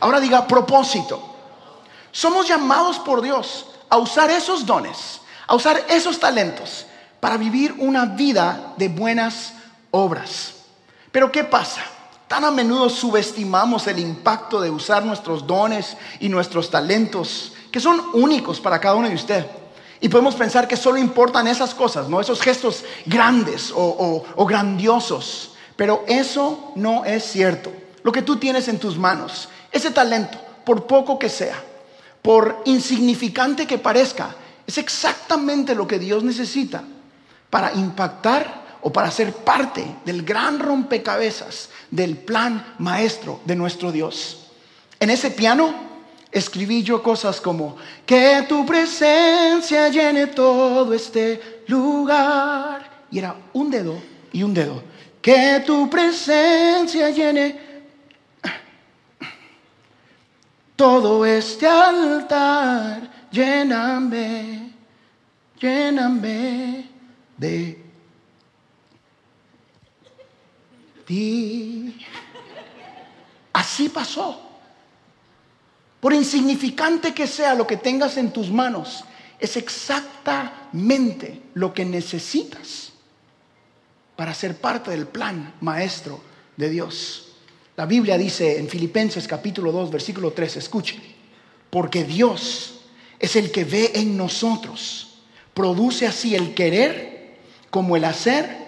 Ahora 0.00 0.20
diga 0.20 0.46
propósito. 0.46 1.22
Somos 2.10 2.48
llamados 2.48 2.98
por 2.98 3.22
Dios 3.22 3.66
a 3.88 3.98
usar 3.98 4.30
esos 4.30 4.64
dones, 4.66 5.20
a 5.46 5.54
usar 5.54 5.84
esos 5.88 6.18
talentos 6.18 6.86
para 7.20 7.36
vivir 7.36 7.74
una 7.78 8.06
vida 8.06 8.74
de 8.76 8.88
buenas 8.88 9.52
obras. 9.90 10.54
Pero 11.10 11.30
¿qué 11.30 11.44
pasa? 11.44 11.82
Tan 12.32 12.46
a 12.46 12.50
menudo 12.50 12.88
subestimamos 12.88 13.86
el 13.88 13.98
impacto 13.98 14.58
de 14.58 14.70
usar 14.70 15.04
nuestros 15.04 15.46
dones 15.46 15.98
y 16.18 16.30
nuestros 16.30 16.70
talentos, 16.70 17.52
que 17.70 17.78
son 17.78 18.02
únicos 18.14 18.58
para 18.58 18.80
cada 18.80 18.94
uno 18.94 19.06
de 19.06 19.14
ustedes. 19.14 19.44
Y 20.00 20.08
podemos 20.08 20.34
pensar 20.34 20.66
que 20.66 20.78
solo 20.78 20.96
importan 20.96 21.46
esas 21.46 21.74
cosas, 21.74 22.08
¿no? 22.08 22.22
Esos 22.22 22.40
gestos 22.40 22.86
grandes 23.04 23.70
o, 23.70 24.24
o 24.34 24.46
grandiosos. 24.46 25.50
Pero 25.76 26.04
eso 26.08 26.72
no 26.74 27.04
es 27.04 27.22
cierto. 27.22 27.70
Lo 28.02 28.10
que 28.10 28.22
tú 28.22 28.36
tienes 28.36 28.66
en 28.68 28.78
tus 28.78 28.96
manos, 28.96 29.50
ese 29.70 29.90
talento, 29.90 30.38
por 30.64 30.86
poco 30.86 31.18
que 31.18 31.28
sea, 31.28 31.62
por 32.22 32.62
insignificante 32.64 33.66
que 33.66 33.76
parezca, 33.76 34.34
es 34.66 34.78
exactamente 34.78 35.74
lo 35.74 35.86
que 35.86 35.98
Dios 35.98 36.24
necesita 36.24 36.82
para 37.50 37.74
impactar 37.74 38.61
o 38.82 38.92
para 38.92 39.10
ser 39.10 39.32
parte 39.32 39.84
del 40.04 40.22
gran 40.22 40.58
rompecabezas 40.58 41.70
del 41.90 42.16
plan 42.16 42.74
maestro 42.78 43.40
de 43.44 43.56
nuestro 43.56 43.92
Dios. 43.92 44.50
En 44.98 45.10
ese 45.10 45.30
piano 45.30 45.72
escribí 46.30 46.82
yo 46.82 47.02
cosas 47.02 47.40
como, 47.40 47.76
que 48.04 48.44
tu 48.48 48.66
presencia 48.66 49.88
llene 49.88 50.28
todo 50.28 50.92
este 50.94 51.62
lugar. 51.68 53.06
Y 53.10 53.18
era 53.18 53.36
un 53.52 53.70
dedo 53.70 54.02
y 54.32 54.42
un 54.42 54.54
dedo. 54.54 54.82
Que 55.20 55.62
tu 55.64 55.88
presencia 55.88 57.10
llene 57.10 57.60
todo 60.74 61.24
este 61.24 61.68
altar. 61.68 63.10
Lléname, 63.30 64.72
lléname 65.60 66.90
de 67.36 67.81
Así 73.52 73.88
pasó. 73.88 74.40
Por 76.00 76.12
insignificante 76.12 77.14
que 77.14 77.26
sea 77.26 77.54
lo 77.54 77.66
que 77.66 77.76
tengas 77.76 78.16
en 78.16 78.32
tus 78.32 78.50
manos, 78.50 79.04
es 79.38 79.56
exactamente 79.56 81.42
lo 81.54 81.74
que 81.74 81.84
necesitas 81.84 82.92
para 84.16 84.34
ser 84.34 84.56
parte 84.56 84.90
del 84.90 85.06
plan 85.06 85.54
maestro 85.60 86.20
de 86.56 86.70
Dios. 86.70 87.28
La 87.76 87.86
Biblia 87.86 88.18
dice 88.18 88.58
en 88.58 88.68
Filipenses 88.68 89.26
capítulo 89.26 89.72
2, 89.72 89.90
versículo 89.90 90.32
3, 90.32 90.56
escuche, 90.58 91.00
porque 91.70 92.04
Dios 92.04 92.80
es 93.18 93.36
el 93.36 93.50
que 93.50 93.64
ve 93.64 93.92
en 93.94 94.16
nosotros, 94.16 95.18
produce 95.54 96.06
así 96.06 96.34
el 96.34 96.54
querer 96.54 97.38
como 97.70 97.96
el 97.96 98.04
hacer 98.04 98.61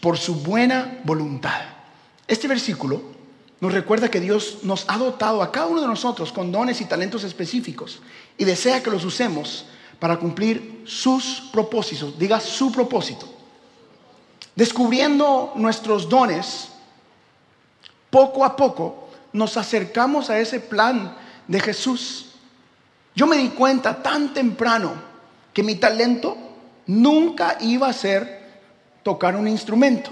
por 0.00 0.18
su 0.18 0.36
buena 0.36 1.00
voluntad. 1.04 1.62
Este 2.26 2.48
versículo 2.48 3.02
nos 3.60 3.72
recuerda 3.72 4.10
que 4.10 4.20
Dios 4.20 4.58
nos 4.62 4.84
ha 4.88 4.98
dotado 4.98 5.42
a 5.42 5.50
cada 5.50 5.66
uno 5.66 5.80
de 5.80 5.86
nosotros 5.86 6.32
con 6.32 6.52
dones 6.52 6.80
y 6.80 6.84
talentos 6.84 7.24
específicos 7.24 8.00
y 8.36 8.44
desea 8.44 8.82
que 8.82 8.90
los 8.90 9.04
usemos 9.04 9.66
para 9.98 10.18
cumplir 10.18 10.82
sus 10.86 11.42
propósitos. 11.52 12.18
Diga 12.18 12.40
su 12.40 12.70
propósito. 12.70 13.26
Descubriendo 14.54 15.52
nuestros 15.56 16.08
dones, 16.08 16.68
poco 18.10 18.44
a 18.44 18.54
poco 18.54 19.08
nos 19.32 19.56
acercamos 19.56 20.30
a 20.30 20.38
ese 20.38 20.60
plan 20.60 21.16
de 21.48 21.60
Jesús. 21.60 22.26
Yo 23.16 23.26
me 23.26 23.36
di 23.36 23.48
cuenta 23.48 24.02
tan 24.02 24.34
temprano 24.34 24.92
que 25.52 25.62
mi 25.62 25.76
talento 25.76 26.36
nunca 26.86 27.56
iba 27.60 27.88
a 27.88 27.92
ser 27.92 28.43
tocar 29.04 29.36
un 29.36 29.46
instrumento, 29.46 30.10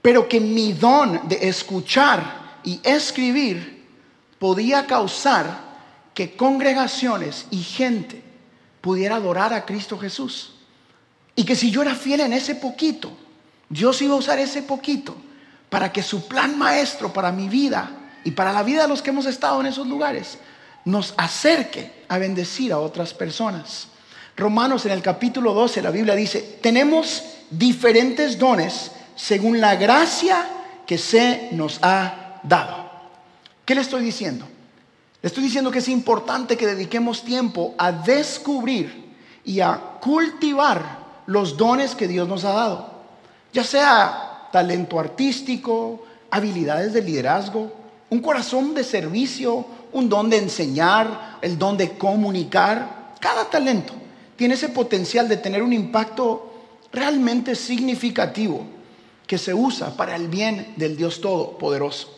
pero 0.00 0.26
que 0.26 0.40
mi 0.40 0.72
don 0.72 1.28
de 1.28 1.48
escuchar 1.48 2.60
y 2.64 2.80
escribir 2.82 3.84
podía 4.38 4.86
causar 4.86 5.62
que 6.14 6.36
congregaciones 6.36 7.46
y 7.50 7.58
gente 7.58 8.22
pudiera 8.80 9.16
adorar 9.16 9.52
a 9.52 9.66
Cristo 9.66 9.98
Jesús. 9.98 10.54
Y 11.34 11.44
que 11.44 11.56
si 11.56 11.70
yo 11.70 11.82
era 11.82 11.94
fiel 11.94 12.20
en 12.20 12.32
ese 12.32 12.54
poquito, 12.54 13.10
Dios 13.68 14.00
iba 14.00 14.14
a 14.14 14.18
usar 14.18 14.38
ese 14.38 14.62
poquito 14.62 15.16
para 15.68 15.92
que 15.92 16.02
su 16.02 16.28
plan 16.28 16.56
maestro 16.56 17.12
para 17.12 17.32
mi 17.32 17.48
vida 17.48 17.90
y 18.22 18.30
para 18.30 18.52
la 18.52 18.62
vida 18.62 18.82
de 18.82 18.88
los 18.88 19.02
que 19.02 19.10
hemos 19.10 19.26
estado 19.26 19.60
en 19.60 19.66
esos 19.66 19.86
lugares 19.86 20.38
nos 20.84 21.14
acerque 21.16 22.04
a 22.08 22.18
bendecir 22.18 22.72
a 22.72 22.78
otras 22.78 23.14
personas. 23.14 23.88
Romanos 24.36 24.84
en 24.84 24.92
el 24.92 25.02
capítulo 25.02 25.54
12, 25.54 25.80
la 25.80 25.90
Biblia 25.90 26.14
dice, 26.14 26.58
tenemos 26.60 27.22
diferentes 27.50 28.38
dones 28.38 28.90
según 29.14 29.60
la 29.60 29.76
gracia 29.76 30.44
que 30.86 30.98
se 30.98 31.50
nos 31.52 31.78
ha 31.82 32.40
dado. 32.42 32.90
¿Qué 33.64 33.76
le 33.76 33.80
estoy 33.80 34.04
diciendo? 34.04 34.44
Le 35.22 35.28
estoy 35.28 35.44
diciendo 35.44 35.70
que 35.70 35.78
es 35.78 35.88
importante 35.88 36.56
que 36.56 36.66
dediquemos 36.66 37.22
tiempo 37.22 37.74
a 37.78 37.92
descubrir 37.92 39.14
y 39.44 39.60
a 39.60 39.78
cultivar 40.00 40.82
los 41.26 41.56
dones 41.56 41.94
que 41.94 42.08
Dios 42.08 42.28
nos 42.28 42.44
ha 42.44 42.52
dado. 42.52 42.90
Ya 43.52 43.62
sea 43.62 44.48
talento 44.50 44.98
artístico, 44.98 46.04
habilidades 46.30 46.92
de 46.92 47.02
liderazgo, 47.02 47.72
un 48.10 48.18
corazón 48.18 48.74
de 48.74 48.82
servicio, 48.82 49.64
un 49.92 50.08
don 50.08 50.28
de 50.28 50.38
enseñar, 50.38 51.38
el 51.40 51.56
don 51.56 51.76
de 51.76 51.96
comunicar. 51.96 53.12
Cada 53.20 53.44
talento 53.44 53.94
tiene 54.36 54.54
ese 54.54 54.68
potencial 54.68 55.28
de 55.28 55.36
tener 55.36 55.62
un 55.62 55.72
impacto 55.72 56.52
realmente 56.92 57.54
significativo 57.54 58.66
que 59.26 59.38
se 59.38 59.54
usa 59.54 59.96
para 59.96 60.16
el 60.16 60.28
bien 60.28 60.74
del 60.76 60.96
Dios 60.96 61.20
Todopoderoso. 61.20 62.08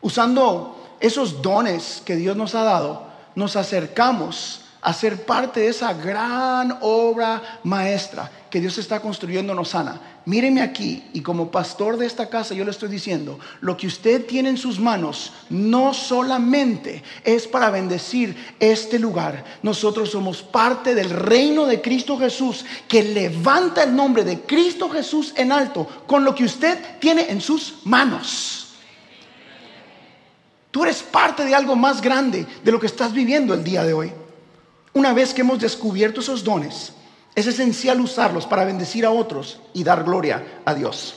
Usando 0.00 0.96
esos 1.00 1.42
dones 1.42 2.02
que 2.04 2.16
Dios 2.16 2.36
nos 2.36 2.54
ha 2.54 2.62
dado, 2.62 3.06
nos 3.34 3.56
acercamos 3.56 4.62
a 4.86 4.92
ser 4.92 5.26
parte 5.26 5.58
de 5.58 5.66
esa 5.66 5.92
gran 5.94 6.78
obra 6.80 7.58
maestra 7.64 8.30
que 8.48 8.60
Dios 8.60 8.78
está 8.78 9.00
construyendo 9.00 9.52
en 9.52 9.58
Osana. 9.58 10.00
Míreme 10.26 10.62
aquí 10.62 11.02
y 11.12 11.22
como 11.22 11.50
pastor 11.50 11.96
de 11.96 12.06
esta 12.06 12.28
casa 12.28 12.54
yo 12.54 12.64
le 12.64 12.70
estoy 12.70 12.88
diciendo, 12.88 13.40
lo 13.60 13.76
que 13.76 13.88
usted 13.88 14.24
tiene 14.26 14.48
en 14.48 14.56
sus 14.56 14.78
manos 14.78 15.32
no 15.50 15.92
solamente 15.92 17.02
es 17.24 17.48
para 17.48 17.70
bendecir 17.70 18.36
este 18.60 19.00
lugar. 19.00 19.44
Nosotros 19.60 20.12
somos 20.12 20.40
parte 20.40 20.94
del 20.94 21.10
reino 21.10 21.66
de 21.66 21.80
Cristo 21.80 22.16
Jesús 22.16 22.64
que 22.86 23.02
levanta 23.02 23.82
el 23.82 23.96
nombre 23.96 24.22
de 24.22 24.42
Cristo 24.42 24.88
Jesús 24.88 25.34
en 25.36 25.50
alto 25.50 26.04
con 26.06 26.22
lo 26.22 26.32
que 26.32 26.44
usted 26.44 26.78
tiene 27.00 27.28
en 27.28 27.40
sus 27.40 27.78
manos. 27.82 28.76
Tú 30.70 30.84
eres 30.84 31.02
parte 31.02 31.44
de 31.44 31.56
algo 31.56 31.74
más 31.74 32.00
grande 32.00 32.46
de 32.62 32.70
lo 32.70 32.78
que 32.78 32.86
estás 32.86 33.12
viviendo 33.12 33.52
el 33.52 33.64
día 33.64 33.82
de 33.82 33.92
hoy. 33.92 34.12
Una 34.96 35.12
vez 35.12 35.34
que 35.34 35.42
hemos 35.42 35.58
descubierto 35.58 36.20
esos 36.20 36.42
dones, 36.42 36.90
es 37.34 37.46
esencial 37.46 38.00
usarlos 38.00 38.46
para 38.46 38.64
bendecir 38.64 39.04
a 39.04 39.10
otros 39.10 39.60
y 39.74 39.84
dar 39.84 40.04
gloria 40.04 40.62
a 40.64 40.72
Dios. 40.72 41.16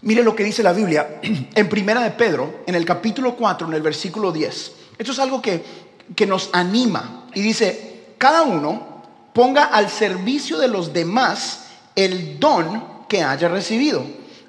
Mire 0.00 0.24
lo 0.24 0.34
que 0.34 0.42
dice 0.42 0.64
la 0.64 0.72
Biblia 0.72 1.20
en 1.22 1.68
Primera 1.68 2.00
de 2.00 2.10
Pedro, 2.10 2.64
en 2.66 2.74
el 2.74 2.84
capítulo 2.84 3.36
4, 3.36 3.68
en 3.68 3.74
el 3.74 3.82
versículo 3.82 4.32
10. 4.32 4.72
Esto 4.98 5.12
es 5.12 5.18
algo 5.20 5.40
que, 5.40 5.64
que 6.16 6.26
nos 6.26 6.50
anima 6.52 7.28
y 7.34 7.40
dice, 7.40 8.14
cada 8.18 8.42
uno 8.42 9.04
ponga 9.32 9.66
al 9.66 9.88
servicio 9.88 10.58
de 10.58 10.66
los 10.66 10.92
demás 10.92 11.66
el 11.94 12.40
don 12.40 13.06
que 13.08 13.22
haya 13.22 13.46
recibido, 13.46 14.04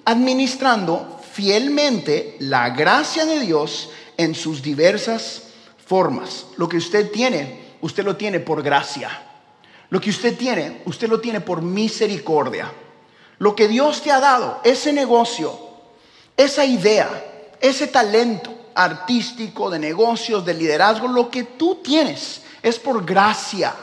administrando 0.06 1.22
fielmente 1.32 2.36
la 2.40 2.72
gracia 2.72 3.28
de 3.28 3.42
Dios 3.42 3.92
en 4.18 4.34
sus 4.34 4.64
diversas 4.64 5.43
formas. 5.86 6.48
Lo 6.58 6.68
que 6.68 6.78
usted 6.78 7.12
tiene, 7.12 7.76
usted 7.82 8.04
lo 8.04 8.16
tiene 8.16 8.40
por 8.40 8.62
gracia. 8.62 9.10
Lo 9.90 10.02
que 10.02 10.10
usted 10.10 10.38
tiene, 10.38 10.82
usted 10.86 11.08
lo 11.08 11.20
tiene 11.20 11.42
por 11.42 11.62
misericordia. 11.62 12.72
Lo 13.40 13.56
que 13.56 13.68
Dios 13.68 14.02
te 14.02 14.12
ha 14.12 14.20
dado, 14.20 14.62
ese 14.64 14.94
negocio, 14.94 15.58
esa 16.36 16.66
idea, 16.66 17.10
ese 17.60 17.88
talento 17.88 18.52
artístico, 18.76 19.70
de 19.70 19.80
negocios, 19.80 20.46
de 20.46 20.54
liderazgo, 20.54 21.08
lo 21.08 21.30
que 21.30 21.44
tú 21.44 21.76
tienes 21.84 22.42
es 22.62 22.80
por 22.80 23.06
gracia. 23.06 23.74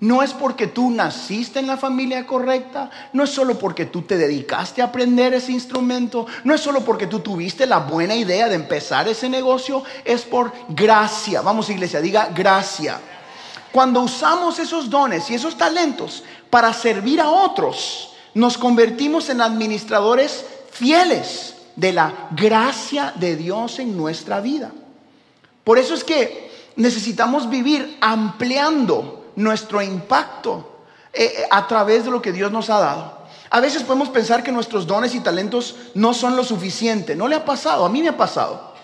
No 0.00 0.22
es 0.22 0.32
porque 0.32 0.68
tú 0.68 0.90
naciste 0.90 1.58
en 1.58 1.66
la 1.66 1.76
familia 1.76 2.24
correcta, 2.24 2.88
no 3.12 3.24
es 3.24 3.30
solo 3.30 3.58
porque 3.58 3.86
tú 3.86 4.02
te 4.02 4.16
dedicaste 4.16 4.80
a 4.80 4.86
aprender 4.86 5.34
ese 5.34 5.50
instrumento, 5.50 6.24
no 6.44 6.54
es 6.54 6.60
solo 6.60 6.84
porque 6.84 7.08
tú 7.08 7.18
tuviste 7.18 7.66
la 7.66 7.78
buena 7.78 8.14
idea 8.14 8.48
de 8.48 8.54
empezar 8.54 9.08
ese 9.08 9.28
negocio, 9.28 9.82
es 10.04 10.22
por 10.22 10.52
gracia. 10.68 11.42
Vamos 11.42 11.68
iglesia, 11.68 12.00
diga 12.00 12.28
gracia. 12.32 13.00
Cuando 13.72 14.00
usamos 14.02 14.60
esos 14.60 14.88
dones 14.88 15.28
y 15.30 15.34
esos 15.34 15.58
talentos 15.58 16.22
para 16.48 16.72
servir 16.72 17.20
a 17.20 17.28
otros, 17.28 18.14
nos 18.34 18.56
convertimos 18.56 19.28
en 19.30 19.40
administradores 19.40 20.44
fieles 20.70 21.56
de 21.74 21.92
la 21.92 22.28
gracia 22.30 23.12
de 23.16 23.34
Dios 23.34 23.80
en 23.80 23.96
nuestra 23.96 24.40
vida. 24.40 24.70
Por 25.64 25.76
eso 25.76 25.94
es 25.94 26.04
que 26.04 26.50
necesitamos 26.76 27.50
vivir 27.50 27.98
ampliando 28.00 29.17
nuestro 29.38 29.80
impacto 29.80 30.78
eh, 31.12 31.24
eh, 31.24 31.44
a 31.50 31.66
través 31.66 32.04
de 32.04 32.10
lo 32.10 32.20
que 32.20 32.32
Dios 32.32 32.50
nos 32.52 32.68
ha 32.70 32.78
dado. 32.78 33.18
A 33.50 33.60
veces 33.60 33.82
podemos 33.82 34.10
pensar 34.10 34.42
que 34.42 34.52
nuestros 34.52 34.86
dones 34.86 35.14
y 35.14 35.20
talentos 35.20 35.76
no 35.94 36.12
son 36.12 36.36
lo 36.36 36.44
suficiente. 36.44 37.16
No 37.16 37.28
le 37.28 37.36
ha 37.36 37.44
pasado, 37.44 37.84
a 37.84 37.88
mí 37.88 38.02
me 38.02 38.08
ha 38.08 38.16
pasado. 38.16 38.74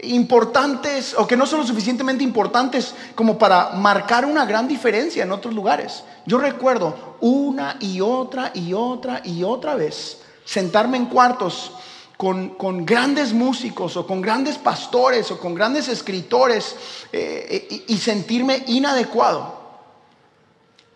Importantes 0.00 1.14
o 1.18 1.26
que 1.26 1.36
no 1.36 1.46
son 1.46 1.60
lo 1.60 1.66
suficientemente 1.66 2.22
importantes 2.22 2.94
como 3.16 3.36
para 3.36 3.70
marcar 3.70 4.24
una 4.24 4.46
gran 4.46 4.68
diferencia 4.68 5.24
en 5.24 5.32
otros 5.32 5.52
lugares. 5.52 6.04
Yo 6.24 6.38
recuerdo 6.38 7.16
una 7.20 7.76
y 7.80 8.00
otra 8.00 8.52
y 8.54 8.72
otra 8.72 9.20
y 9.24 9.42
otra 9.42 9.74
vez 9.74 10.22
sentarme 10.44 10.96
en 10.96 11.06
cuartos 11.06 11.72
con, 12.16 12.86
grandes 12.86 13.32
músicos 13.32 13.96
o 13.96 14.06
con 14.06 14.22
grandes 14.22 14.56
pastores 14.56 15.30
o 15.32 15.38
con 15.38 15.54
grandes 15.54 15.88
escritores 15.88 16.76
eh, 17.12 17.84
y 17.86 17.98
sentirme 17.98 18.62
inadecuado 18.68 19.57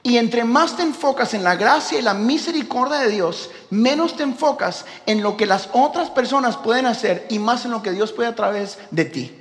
y 0.05 0.17
entre 0.17 0.45
más 0.45 0.77
te 0.77 0.83
enfocas 0.83 1.33
en 1.33 1.45
la 1.45 1.55
gracia 1.55 1.99
y 1.99 2.03
la 2.03 2.15
misericordia 2.15 2.99
de 2.99 3.11
Dios, 3.11 3.51
menos 3.71 4.17
te 4.17 4.25
enfocas 4.25 4.85
en 5.07 5.23
lo 5.23 5.37
que 5.37 5.47
las 5.47 5.69
otras 5.73 6.11
personas 6.11 6.57
pueden 6.57 6.87
hacer 6.87 7.27
y 7.31 7.39
más 7.39 7.65
en 7.65 7.71
lo 7.71 7.83
que 7.83 7.93
Dios 7.93 8.13
puede 8.13 8.29
a 8.29 8.35
través 8.35 8.79
de 8.91 9.05
ti. 9.05 9.33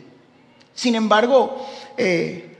Sin 0.75 0.93
embargo, 0.93 1.67
eh, 1.97 2.57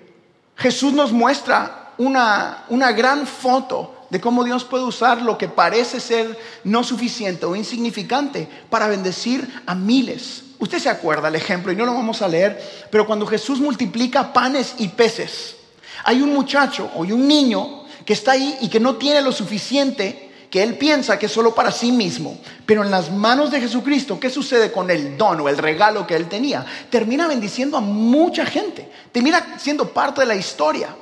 Jesús 0.55 0.94
nos 0.94 1.11
muestra 1.11 1.94
una, 2.00 2.66
una 2.70 2.92
gran 2.92 3.27
foto 3.27 3.96
de 4.09 4.20
cómo 4.20 4.44
Dios 4.44 4.64
puede 4.64 4.83
usar 4.83 5.22
lo 5.22 5.37
que 5.37 5.48
parece 5.48 6.00
ser 6.00 6.37
no 6.64 6.83
suficiente 6.83 7.46
o 7.46 7.55
insignificante 7.55 8.48
para 8.70 8.87
bendecir 8.87 9.61
a 9.68 9.75
miles. 9.75 10.44
Usted 10.57 10.79
se 10.79 10.90
acuerda 10.90 11.27
el 11.27 11.35
ejemplo 11.35 11.72
y 11.72 11.75
no 11.75 11.85
lo 11.85 11.94
vamos 11.94 12.22
a 12.22 12.27
leer, 12.27 12.87
pero 12.92 13.05
cuando 13.05 13.27
Jesús 13.27 13.59
multiplica 13.59 14.33
panes 14.33 14.75
y 14.79 14.90
peces, 14.90 15.55
hay 16.03 16.22
un 16.22 16.33
muchacho 16.33 16.90
o 16.96 17.01
un 17.01 17.27
niño 17.27 17.80
que 18.05 18.14
está 18.14 18.31
ahí 18.33 18.57
y 18.61 18.70
que 18.70 18.79
no 18.79 18.96
tiene 18.96 19.22
lo 19.22 19.31
suficiente 19.31 20.31
que 20.51 20.61
él 20.61 20.77
piensa 20.77 21.18
que 21.18 21.27
es 21.27 21.31
solo 21.31 21.55
para 21.55 21.72
sí 21.72 21.94
mismo. 21.94 22.37
Pero 22.66 22.83
en 22.83 22.92
las 22.92 23.09
manos 23.09 23.51
de 23.51 23.61
Jesucristo, 23.61 24.20
¿qué 24.20 24.29
sucede 24.29 24.72
con 24.72 24.92
el 24.92 25.18
don 25.18 25.40
o 25.40 25.50
el 25.50 25.57
regalo 25.57 26.05
que 26.05 26.16
él 26.16 26.27
tenía? 26.27 26.66
Termina 26.90 27.25
bendiciendo 27.27 27.77
a 27.77 27.81
mucha 27.81 28.46
gente, 28.46 28.92
termina 29.14 29.57
siendo 29.57 29.87
parte 29.94 30.22
de 30.22 30.27
la 30.27 30.35
historia. 30.35 30.94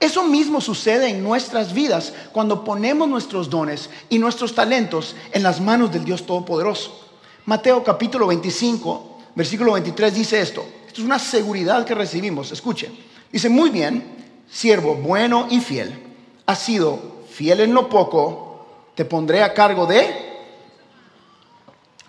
Eso 0.00 0.24
mismo 0.24 0.60
sucede 0.60 1.08
en 1.08 1.22
nuestras 1.22 1.72
vidas 1.72 2.12
cuando 2.32 2.64
ponemos 2.64 3.08
nuestros 3.08 3.48
dones 3.48 3.88
y 4.08 4.18
nuestros 4.18 4.54
talentos 4.54 5.14
en 5.32 5.44
las 5.44 5.60
manos 5.60 5.92
del 5.92 6.04
Dios 6.04 6.26
Todopoderoso. 6.26 7.08
Mateo 7.46 7.82
capítulo 7.84 8.26
25, 8.26 9.18
versículo 9.34 9.72
23 9.72 10.14
dice 10.14 10.40
esto. 10.40 10.66
Esto 10.86 11.00
es 11.00 11.06
una 11.06 11.18
seguridad 11.20 11.84
que 11.84 11.94
recibimos. 11.94 12.50
Escuche. 12.50 12.90
Dice, 13.30 13.48
muy 13.48 13.70
bien, 13.70 14.04
siervo 14.50 14.94
bueno 14.94 15.46
y 15.50 15.60
fiel 15.60 16.07
has 16.48 16.60
sido 16.60 16.98
fiel 17.30 17.60
en 17.60 17.74
lo 17.74 17.90
poco, 17.90 18.66
te 18.94 19.04
pondré 19.04 19.42
a 19.42 19.52
cargo 19.52 19.86
de... 19.86 20.26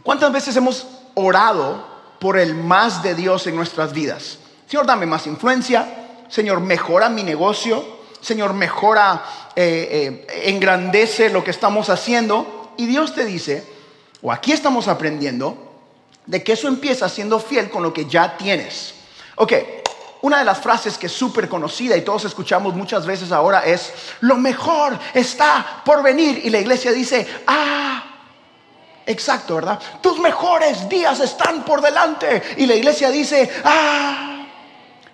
¿Cuántas 0.01 0.31
veces 0.31 0.55
hemos 0.55 0.87
orado 1.13 1.85
por 2.19 2.39
el 2.39 2.55
más 2.55 3.03
de 3.03 3.15
Dios 3.15 3.45
en 3.47 3.57
nuestras 3.57 3.91
vidas? 3.91 4.39
Señor, 4.65 4.85
dame 4.85 5.05
más 5.05 5.27
influencia. 5.27 6.23
Señor, 6.29 6.61
mejora 6.61 7.09
mi 7.09 7.21
negocio. 7.21 7.83
Señor, 8.21 8.53
mejora, 8.53 9.25
eh, 9.57 10.25
eh, 10.29 10.49
engrandece 10.49 11.29
lo 11.29 11.43
que 11.43 11.51
estamos 11.51 11.89
haciendo. 11.89 12.71
Y 12.77 12.85
Dios 12.85 13.13
te 13.13 13.25
dice, 13.25 13.67
o 14.21 14.31
aquí 14.31 14.53
estamos 14.53 14.87
aprendiendo, 14.87 15.57
de 16.25 16.41
que 16.45 16.53
eso 16.53 16.69
empieza 16.69 17.09
siendo 17.09 17.41
fiel 17.41 17.69
con 17.69 17.83
lo 17.83 17.91
que 17.91 18.05
ya 18.05 18.37
tienes. 18.37 18.93
Ok, 19.35 19.51
una 20.21 20.39
de 20.39 20.45
las 20.45 20.59
frases 20.59 20.97
que 20.97 21.05
es 21.05 21.13
súper 21.13 21.47
conocida 21.47 21.95
y 21.95 22.01
todos 22.01 22.25
escuchamos 22.25 22.73
muchas 22.75 23.05
veces 23.05 23.31
ahora 23.31 23.61
es, 23.61 23.93
lo 24.21 24.35
mejor 24.35 24.97
está 25.13 25.81
por 25.85 26.03
venir. 26.03 26.41
Y 26.43 26.49
la 26.49 26.59
iglesia 26.59 26.91
dice, 26.91 27.25
ah, 27.47 28.03
exacto, 29.05 29.55
¿verdad? 29.55 29.79
Tus 30.01 30.19
mejores 30.19 30.89
días 30.89 31.21
están 31.21 31.63
por 31.63 31.81
delante. 31.81 32.41
Y 32.57 32.65
la 32.65 32.75
iglesia 32.75 33.09
dice, 33.11 33.49
ah. 33.63 34.45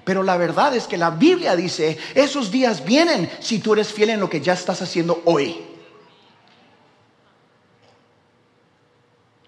Pero 0.03 0.23
la 0.23 0.37
verdad 0.37 0.75
es 0.75 0.87
que 0.87 0.97
la 0.97 1.11
Biblia 1.11 1.55
dice, 1.55 1.97
esos 2.15 2.49
días 2.49 2.83
vienen 2.83 3.31
si 3.39 3.59
tú 3.59 3.73
eres 3.73 3.93
fiel 3.93 4.11
en 4.11 4.19
lo 4.19 4.29
que 4.29 4.41
ya 4.41 4.53
estás 4.53 4.81
haciendo 4.81 5.21
hoy. 5.25 5.65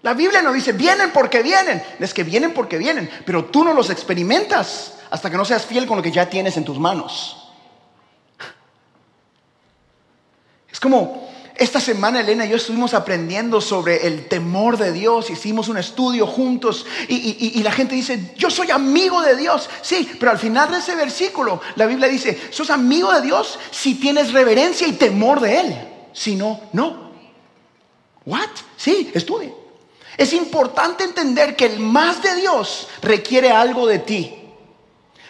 La 0.02 0.14
Biblia 0.14 0.40
no 0.40 0.52
dice, 0.52 0.70
vienen 0.72 1.10
porque 1.12 1.42
vienen. 1.42 1.82
Es 1.98 2.14
que 2.14 2.22
vienen 2.22 2.54
porque 2.54 2.78
vienen, 2.78 3.10
pero 3.26 3.46
tú 3.46 3.64
no 3.64 3.74
los 3.74 3.90
experimentas 3.90 4.97
hasta 5.10 5.30
que 5.30 5.36
no 5.36 5.44
seas 5.44 5.64
fiel 5.64 5.86
con 5.86 5.96
lo 5.96 6.02
que 6.02 6.12
ya 6.12 6.28
tienes 6.28 6.56
en 6.56 6.64
tus 6.64 6.78
manos. 6.78 7.48
Es 10.70 10.80
como 10.80 11.28
esta 11.58 11.80
semana 11.80 12.20
Elena 12.20 12.46
y 12.46 12.50
yo 12.50 12.56
estuvimos 12.56 12.94
aprendiendo 12.94 13.60
sobre 13.60 14.06
el 14.06 14.28
temor 14.28 14.76
de 14.76 14.92
Dios, 14.92 15.28
hicimos 15.28 15.66
un 15.68 15.76
estudio 15.76 16.24
juntos 16.24 16.86
y, 17.08 17.60
la 17.64 17.72
gente 17.72 17.96
dice, 17.96 18.32
yo 18.36 18.48
soy 18.48 18.70
amigo 18.70 19.20
de 19.22 19.34
Dios. 19.34 19.68
Sí, 19.82 20.08
pero 20.20 20.30
al 20.30 20.38
final 20.38 20.70
de 20.70 20.78
ese 20.78 20.94
versículo 20.94 21.60
la 21.74 21.86
Biblia 21.86 22.06
dice, 22.06 22.40
sos 22.50 22.70
amigo 22.70 23.12
de 23.12 23.22
Dios 23.22 23.58
si 23.72 23.96
tienes 23.96 24.32
reverencia 24.32 24.86
y 24.86 24.92
temor 24.92 25.40
de 25.40 25.60
Él. 25.60 25.76
Si 26.12 26.36
no, 26.36 26.60
no. 26.72 27.10
¿What? 28.24 28.50
Sí, 28.76 29.10
estudie. 29.12 29.52
Es 30.16 30.32
importante 30.32 31.02
entender 31.02 31.56
que 31.56 31.66
el 31.66 31.80
más 31.80 32.22
de 32.22 32.36
Dios 32.36 32.86
requiere 33.02 33.50
algo 33.50 33.84
de 33.88 33.98
ti. 33.98 34.37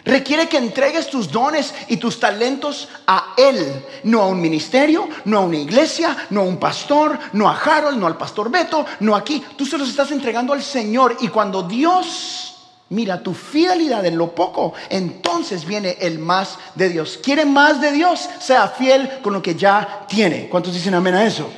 Requiere 0.05 0.47
que 0.47 0.57
entregues 0.57 1.09
tus 1.09 1.31
dones 1.31 1.73
y 1.87 1.97
tus 1.97 2.19
talentos 2.19 2.87
a 3.05 3.33
Él, 3.37 3.85
no 4.03 4.21
a 4.21 4.27
un 4.27 4.41
ministerio, 4.41 5.09
no 5.25 5.39
a 5.39 5.41
una 5.41 5.57
iglesia, 5.57 6.15
no 6.29 6.41
a 6.41 6.45
un 6.45 6.57
pastor, 6.57 7.19
no 7.33 7.49
a 7.49 7.59
Harold, 7.59 7.97
no 7.97 8.07
al 8.07 8.17
pastor 8.17 8.49
Beto, 8.49 8.85
no 9.01 9.15
aquí. 9.15 9.43
Tú 9.57 9.65
se 9.65 9.77
los 9.77 9.89
estás 9.89 10.11
entregando 10.11 10.53
al 10.53 10.63
Señor 10.63 11.17
y 11.19 11.27
cuando 11.27 11.63
Dios 11.63 12.55
mira 12.89 13.21
tu 13.21 13.33
fidelidad 13.33 14.05
en 14.05 14.17
lo 14.17 14.33
poco, 14.33 14.73
entonces 14.89 15.65
viene 15.65 15.97
el 15.99 16.17
más 16.17 16.57
de 16.75 16.89
Dios. 16.89 17.19
¿Quiere 17.21 17.45
más 17.45 17.81
de 17.81 17.91
Dios? 17.91 18.29
Sea 18.39 18.67
fiel 18.69 19.19
con 19.21 19.33
lo 19.33 19.41
que 19.41 19.55
ya 19.55 20.05
tiene. 20.07 20.47
¿Cuántos 20.49 20.73
dicen 20.73 20.95
amén 20.95 21.15
a 21.15 21.25
eso? 21.25 21.49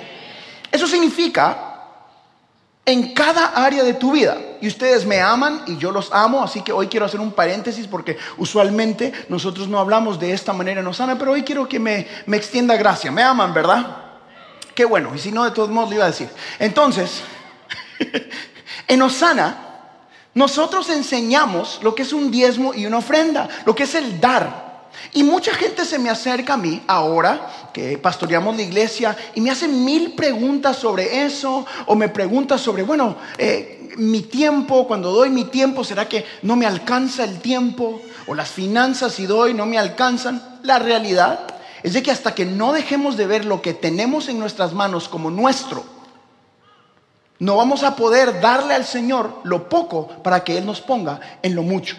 Eso 0.71 0.87
significa 0.87 1.70
en 2.85 3.13
cada 3.13 3.47
área 3.47 3.83
de 3.83 3.93
tu 3.93 4.11
vida. 4.11 4.37
Y 4.59 4.67
ustedes 4.67 5.05
me 5.05 5.19
aman 5.19 5.63
y 5.67 5.77
yo 5.77 5.91
los 5.91 6.11
amo, 6.11 6.43
así 6.43 6.61
que 6.61 6.71
hoy 6.71 6.87
quiero 6.87 7.05
hacer 7.05 7.19
un 7.19 7.31
paréntesis 7.31 7.87
porque 7.87 8.17
usualmente 8.37 9.11
nosotros 9.29 9.67
no 9.67 9.79
hablamos 9.79 10.19
de 10.19 10.33
esta 10.33 10.53
manera 10.53 10.81
en 10.81 10.87
Osana, 10.87 11.17
pero 11.17 11.31
hoy 11.31 11.43
quiero 11.43 11.67
que 11.67 11.79
me, 11.79 12.07
me 12.25 12.37
extienda 12.37 12.75
gracia. 12.75 13.11
Me 13.11 13.23
aman, 13.23 13.53
¿verdad? 13.53 13.97
Qué 14.75 14.85
bueno, 14.85 15.13
y 15.13 15.19
si 15.19 15.31
no, 15.31 15.43
de 15.43 15.51
todos 15.51 15.69
modos 15.69 15.89
le 15.89 15.95
iba 15.95 16.05
a 16.05 16.09
decir. 16.09 16.29
Entonces, 16.59 17.21
en 18.87 19.01
Osana, 19.01 19.67
nosotros 20.33 20.89
enseñamos 20.89 21.79
lo 21.83 21.93
que 21.93 22.03
es 22.03 22.13
un 22.13 22.31
diezmo 22.31 22.73
y 22.73 22.85
una 22.85 22.99
ofrenda, 22.99 23.49
lo 23.65 23.75
que 23.75 23.83
es 23.83 23.95
el 23.95 24.19
dar. 24.19 24.70
Y 25.13 25.23
mucha 25.23 25.53
gente 25.53 25.85
se 25.85 25.99
me 25.99 26.09
acerca 26.09 26.53
a 26.53 26.57
mí 26.57 26.81
ahora 26.87 27.69
que 27.73 27.97
pastoreamos 27.97 28.55
la 28.55 28.61
iglesia 28.61 29.17
y 29.35 29.41
me 29.41 29.51
hacen 29.51 29.83
mil 29.83 30.13
preguntas 30.13 30.77
sobre 30.77 31.25
eso 31.25 31.65
o 31.85 31.95
me 31.95 32.09
preguntan 32.09 32.59
sobre, 32.59 32.83
bueno, 32.83 33.15
eh, 33.37 33.89
mi 33.97 34.21
tiempo, 34.21 34.87
cuando 34.87 35.11
doy 35.11 35.29
mi 35.29 35.45
tiempo, 35.45 35.83
¿será 35.83 36.07
que 36.07 36.25
no 36.43 36.55
me 36.55 36.65
alcanza 36.65 37.23
el 37.23 37.39
tiempo? 37.39 38.01
O 38.27 38.35
las 38.35 38.49
finanzas 38.49 39.13
si 39.13 39.25
doy 39.25 39.53
no 39.53 39.65
me 39.65 39.77
alcanzan. 39.77 40.59
La 40.63 40.79
realidad 40.79 41.47
es 41.83 41.93
de 41.93 42.03
que 42.03 42.11
hasta 42.11 42.35
que 42.35 42.45
no 42.45 42.73
dejemos 42.73 43.17
de 43.17 43.27
ver 43.27 43.45
lo 43.45 43.61
que 43.61 43.73
tenemos 43.73 44.29
en 44.29 44.39
nuestras 44.39 44.73
manos 44.73 45.07
como 45.07 45.29
nuestro, 45.29 45.83
no 47.39 47.55
vamos 47.55 47.83
a 47.83 47.95
poder 47.95 48.39
darle 48.39 48.75
al 48.75 48.85
Señor 48.85 49.41
lo 49.43 49.67
poco 49.67 50.07
para 50.07 50.43
que 50.43 50.57
Él 50.57 50.65
nos 50.65 50.79
ponga 50.79 51.19
en 51.41 51.55
lo 51.55 51.63
mucho. 51.63 51.95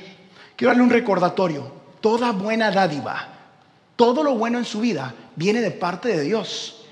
Quiero 0.54 0.70
darle 0.70 0.84
un 0.84 0.90
recordatorio. 0.90 1.81
Toda 2.02 2.32
buena 2.32 2.72
dádiva, 2.72 3.28
todo 3.94 4.24
lo 4.24 4.34
bueno 4.34 4.58
en 4.58 4.64
su 4.64 4.80
vida 4.80 5.14
viene 5.36 5.60
de 5.60 5.70
parte 5.70 6.08
de 6.08 6.22
Dios. 6.22 6.84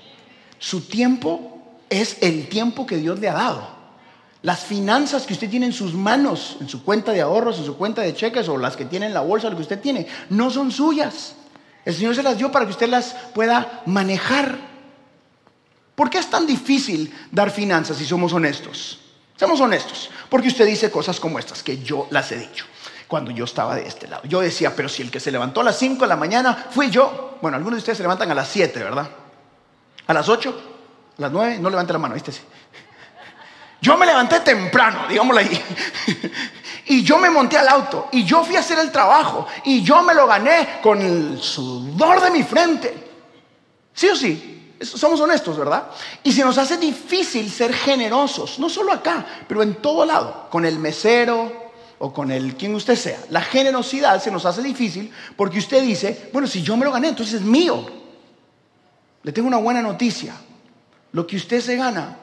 Su 0.57 0.87
tiempo 0.87 1.59
es 1.89 2.17
el 2.21 2.47
tiempo 2.47 2.85
que 2.85 2.95
Dios 2.95 3.19
le 3.19 3.27
ha 3.27 3.33
dado. 3.33 3.81
Las 4.41 4.61
finanzas 4.61 5.27
que 5.27 5.33
usted 5.33 5.49
tiene 5.49 5.65
en 5.65 5.73
sus 5.73 5.93
manos, 5.93 6.55
en 6.61 6.69
su 6.69 6.83
cuenta 6.83 7.11
de 7.11 7.19
ahorros, 7.19 7.59
en 7.59 7.65
su 7.65 7.75
cuenta 7.75 8.01
de 8.01 8.15
cheques 8.15 8.47
o 8.47 8.57
las 8.57 8.77
que 8.77 8.85
tiene 8.85 9.07
en 9.07 9.13
la 9.13 9.19
bolsa, 9.19 9.49
lo 9.49 9.57
que 9.57 9.63
usted 9.63 9.81
tiene, 9.81 10.07
no 10.29 10.49
son 10.49 10.71
suyas. 10.71 11.35
El 11.83 11.93
Señor 11.93 12.15
se 12.15 12.23
las 12.23 12.37
dio 12.37 12.49
para 12.49 12.65
que 12.65 12.71
usted 12.71 12.87
las 12.87 13.13
pueda 13.33 13.81
manejar. 13.85 14.57
¿Por 15.93 16.09
qué 16.09 16.19
es 16.19 16.29
tan 16.29 16.47
difícil 16.47 17.13
dar 17.29 17.51
finanzas 17.51 17.97
si 17.97 18.05
somos 18.05 18.31
honestos? 18.31 18.99
Seamos 19.35 19.59
honestos, 19.59 20.09
porque 20.29 20.47
usted 20.47 20.65
dice 20.65 20.89
cosas 20.89 21.19
como 21.19 21.37
estas 21.37 21.61
que 21.61 21.83
yo 21.83 22.07
las 22.11 22.31
he 22.31 22.37
dicho 22.37 22.65
cuando 23.11 23.31
yo 23.31 23.43
estaba 23.43 23.75
de 23.75 23.85
este 23.85 24.07
lado. 24.07 24.23
Yo 24.23 24.39
decía, 24.39 24.73
pero 24.73 24.87
si 24.87 25.01
el 25.01 25.11
que 25.11 25.19
se 25.19 25.31
levantó 25.31 25.59
a 25.59 25.65
las 25.65 25.77
5 25.77 25.99
de 25.99 26.07
la 26.07 26.15
mañana 26.15 26.67
fui 26.71 26.89
yo. 26.89 27.37
Bueno, 27.41 27.57
algunos 27.57 27.75
de 27.75 27.79
ustedes 27.79 27.97
se 27.97 28.03
levantan 28.05 28.31
a 28.31 28.33
las 28.33 28.47
7, 28.47 28.81
¿verdad? 28.81 29.05
A 30.07 30.13
las 30.13 30.29
8, 30.29 30.61
a 31.17 31.21
las 31.21 31.29
9, 31.29 31.57
no 31.59 31.69
levante 31.69 31.91
la 31.91 31.99
mano, 31.99 32.13
¿viste? 32.13 32.31
Yo 33.81 33.97
me 33.97 34.05
levanté 34.05 34.39
temprano, 34.39 35.07
digámoslo 35.09 35.41
ahí. 35.41 35.61
Y 36.85 37.03
yo 37.03 37.19
me 37.19 37.29
monté 37.29 37.57
al 37.57 37.67
auto 37.69 38.09
y 38.11 38.25
yo 38.25 38.43
fui 38.43 38.55
a 38.55 38.59
hacer 38.59 38.79
el 38.79 38.91
trabajo 38.91 39.47
y 39.63 39.81
yo 39.83 40.01
me 40.01 40.13
lo 40.13 40.25
gané 40.25 40.79
con 40.81 40.99
el 40.99 41.39
sudor 41.39 42.21
de 42.21 42.31
mi 42.31 42.43
frente. 42.43 43.11
¿Sí 43.93 44.09
o 44.09 44.15
sí? 44.15 44.75
Somos 44.81 45.21
honestos, 45.21 45.57
¿verdad? 45.57 45.87
Y 46.23 46.31
se 46.31 46.43
nos 46.43 46.57
hace 46.57 46.77
difícil 46.77 47.49
ser 47.51 47.71
generosos, 47.73 48.57
no 48.57 48.67
solo 48.67 48.91
acá, 48.91 49.25
pero 49.47 49.61
en 49.63 49.75
todo 49.75 50.05
lado, 50.05 50.47
con 50.49 50.65
el 50.65 50.79
mesero 50.79 51.60
o 52.01 52.11
con 52.11 52.31
el 52.31 52.55
quien 52.55 52.73
usted 52.73 52.95
sea. 52.95 53.19
La 53.29 53.41
generosidad 53.41 54.21
se 54.21 54.31
nos 54.31 54.45
hace 54.45 54.63
difícil 54.63 55.11
porque 55.35 55.59
usted 55.59 55.83
dice, 55.83 56.29
bueno, 56.33 56.47
si 56.47 56.63
yo 56.63 56.75
me 56.75 56.83
lo 56.83 56.91
gané, 56.91 57.09
entonces 57.09 57.35
es 57.35 57.41
mío. 57.41 57.85
Le 59.21 59.31
tengo 59.31 59.47
una 59.47 59.57
buena 59.57 59.83
noticia. 59.83 60.33
Lo 61.11 61.27
que 61.27 61.35
usted 61.35 61.61
se 61.61 61.75
gana 61.75 62.17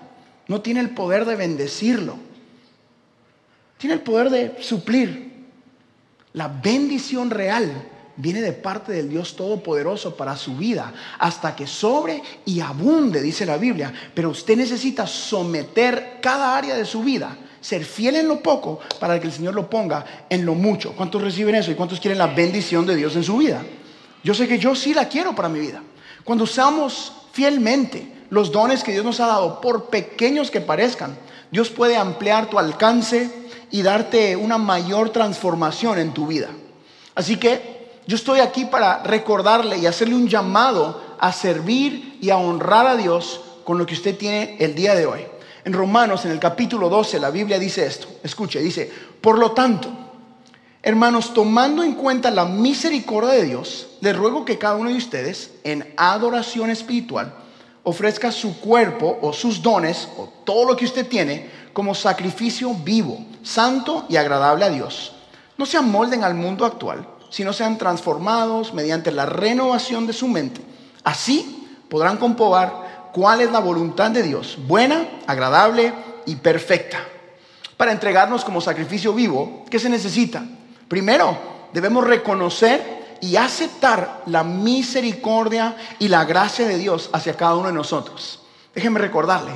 no 0.49 0.61
tiene 0.63 0.81
el 0.81 0.91
poder 0.91 1.25
de 1.25 1.37
bendecirlo. 1.37 2.17
Tiene 3.77 3.95
el 3.95 4.01
poder 4.01 4.31
de 4.31 4.61
suplir. 4.61 5.47
La 6.33 6.49
bendición 6.49 7.31
real 7.31 7.71
viene 8.17 8.43
de 8.43 8.53
parte 8.53 8.91
del 8.91 9.09
Dios 9.09 9.37
Todopoderoso 9.37 10.17
para 10.17 10.37
su 10.37 10.57
vida, 10.57 10.93
hasta 11.21 11.55
que 11.55 11.69
sobre 11.69 12.21
y 12.45 12.59
abunde, 12.59 13.23
dice 13.23 13.47
la 13.47 13.59
Biblia. 13.59 13.93
Pero 14.13 14.31
usted 14.31 14.57
necesita 14.57 15.07
someter 15.07 16.19
cada 16.21 16.57
área 16.57 16.75
de 16.75 16.85
su 16.85 17.05
vida, 17.05 17.39
ser 17.69 17.85
fiel 17.85 18.17
en 18.17 18.29
lo 18.29 18.41
poco 18.43 18.81
para 18.99 19.21
que 19.21 19.27
el 19.27 19.33
Señor 19.33 19.55
lo 19.55 19.69
ponga 19.69 20.03
en 20.31 20.47
lo 20.47 20.55
mucho. 20.55 20.95
¿Cuántos 20.97 21.21
reciben 21.21 21.55
eso 21.55 21.71
y 21.71 21.75
cuántos 21.75 22.01
quieren 22.01 22.17
la 22.17 22.29
bendición 22.29 22.87
de 22.87 22.97
Dios 22.97 23.15
en 23.15 23.23
su 23.23 23.37
vida? 23.37 23.63
Yo 24.25 24.33
sé 24.33 24.49
que 24.49 24.59
yo 24.59 24.75
sí 24.75 24.95
la 24.95 25.07
quiero 25.07 25.35
para 25.35 25.51
mi 25.51 25.61
vida. 25.61 25.83
Cuando 26.25 26.45
usamos 26.45 27.13
fielmente 27.33 28.11
los 28.31 28.51
dones 28.51 28.83
que 28.83 28.93
Dios 28.93 29.05
nos 29.05 29.21
ha 29.21 29.27
dado, 29.27 29.61
por 29.61 29.91
pequeños 29.91 30.51
que 30.51 30.63
parezcan, 30.63 31.19
Dios 31.51 31.69
puede 31.69 31.99
ampliar 31.99 32.49
tu 32.49 32.59
alcance 32.59 33.31
y 33.71 33.83
darte 33.83 34.35
una 34.35 34.57
mayor 34.57 35.11
transformación 35.11 35.99
en 35.99 36.15
tu 36.15 36.27
vida. 36.27 36.49
Así 37.15 37.37
que 37.37 37.99
yo 38.07 38.17
estoy 38.17 38.41
aquí 38.41 38.65
para 38.65 39.03
recordarle 39.03 39.77
y 39.77 39.85
hacerle 39.85 40.15
un 40.15 40.27
llamado 40.27 41.03
a 41.21 41.33
servir 41.33 42.17
y 42.23 42.31
a 42.31 42.39
honrar 42.39 42.87
a 42.87 42.97
Dios 42.97 43.43
con 43.65 43.77
lo 43.77 43.85
que 43.85 43.93
usted 43.93 44.17
tiene 44.17 44.57
el 44.59 44.75
día 44.75 44.95
de 44.95 45.05
hoy. 45.05 45.27
En 45.69 45.75
Romanos, 45.75 46.25
en 46.25 46.31
el 46.31 46.39
capítulo 46.39 46.89
12, 46.89 47.21
la 47.21 47.29
Biblia 47.29 47.59
dice 47.59 47.85
esto. 47.85 48.09
Escuche, 48.23 48.59
dice, 48.59 48.91
por 49.21 49.39
lo 49.39 49.53
tanto, 49.53 49.91
hermanos, 50.83 51.35
tomando 51.35 51.83
en 51.83 51.93
cuenta 51.93 52.31
la 52.31 52.47
misericordia 52.47 53.33
de 53.33 53.45
Dios, 53.45 53.89
les 54.01 54.17
ruego 54.17 54.47
que 54.47 54.57
cada 54.57 54.77
uno 54.77 54.89
de 54.89 54.97
ustedes, 54.97 55.51
en 55.65 55.93
adoración 55.99 56.71
espiritual, 56.71 57.35
ofrezca 57.83 58.33
su 58.33 58.59
cuerpo 58.61 59.19
o 59.21 59.35
sus 59.35 59.61
dones 59.61 60.09
o 60.17 60.31
todo 60.47 60.65
lo 60.65 60.75
que 60.75 60.87
usted 60.87 61.07
tiene 61.07 61.51
como 61.75 61.95
sacrificio 61.95 62.73
vivo, 62.73 63.27
santo 63.43 64.07
y 64.09 64.17
agradable 64.17 64.65
a 64.65 64.71
Dios. 64.71 65.17
No 65.59 65.67
se 65.67 65.77
amolden 65.77 66.25
al 66.25 66.33
mundo 66.33 66.65
actual 66.65 67.07
si 67.29 67.45
no 67.45 67.53
sean 67.53 67.77
transformados 67.77 68.73
mediante 68.73 69.13
la 69.13 69.27
renovación 69.27 70.07
de 70.07 70.15
su 70.15 70.29
mente. 70.29 70.63
Así 71.05 71.69
podrán 71.91 72.17
comprobar 72.17 72.88
cuál 73.13 73.41
es 73.41 73.51
la 73.51 73.61
voluntad 73.61 74.11
de 74.11 74.23
Dios, 74.23 74.59
buena, 74.67 75.07
agradable 75.27 75.93
y 76.27 76.37
perfecta. 76.37 76.99
Para 77.77 77.93
entregarnos 77.93 78.45
como 78.45 78.61
sacrificio 78.61 79.13
vivo, 79.13 79.65
¿qué 79.71 79.79
se 79.79 79.89
necesita? 79.89 80.45
Primero, 80.89 81.37
debemos 81.73 82.07
reconocer 82.07 83.17
y 83.21 83.37
aceptar 83.37 84.23
la 84.27 84.45
misericordia 84.45 85.77
y 85.99 86.09
la 86.09 86.25
gracia 86.25 86.67
de 86.67 86.79
Dios 86.79 87.11
hacia 87.13 87.37
cada 87.37 87.57
uno 87.57 87.69
de 87.69 87.75
nosotros. 87.75 88.41
Déjeme 88.75 88.99
recordarle, 89.01 89.53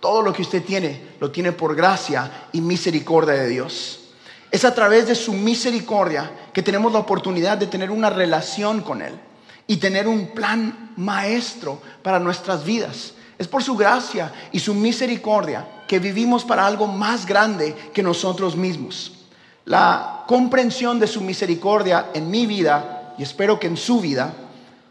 todo 0.00 0.22
lo 0.22 0.32
que 0.32 0.42
usted 0.42 0.64
tiene 0.64 1.10
lo 1.20 1.30
tiene 1.30 1.52
por 1.52 1.74
gracia 1.74 2.48
y 2.52 2.60
misericordia 2.60 3.34
de 3.34 3.48
Dios. 3.48 4.00
Es 4.50 4.64
a 4.64 4.74
través 4.74 5.06
de 5.06 5.14
su 5.14 5.32
misericordia 5.32 6.30
que 6.52 6.62
tenemos 6.62 6.92
la 6.92 6.98
oportunidad 6.98 7.58
de 7.58 7.66
tener 7.66 7.90
una 7.90 8.10
relación 8.10 8.80
con 8.80 9.02
Él 9.02 9.14
y 9.70 9.76
tener 9.76 10.08
un 10.08 10.26
plan 10.26 10.90
maestro 10.96 11.80
para 12.02 12.18
nuestras 12.18 12.64
vidas. 12.64 13.12
Es 13.38 13.46
por 13.46 13.62
su 13.62 13.76
gracia 13.76 14.32
y 14.50 14.58
su 14.58 14.74
misericordia 14.74 15.64
que 15.86 16.00
vivimos 16.00 16.44
para 16.44 16.66
algo 16.66 16.88
más 16.88 17.24
grande 17.24 17.76
que 17.94 18.02
nosotros 18.02 18.56
mismos. 18.56 19.12
La 19.66 20.24
comprensión 20.26 20.98
de 20.98 21.06
su 21.06 21.20
misericordia 21.20 22.06
en 22.14 22.28
mi 22.28 22.46
vida, 22.46 23.14
y 23.16 23.22
espero 23.22 23.60
que 23.60 23.68
en 23.68 23.76
su 23.76 24.00
vida, 24.00 24.34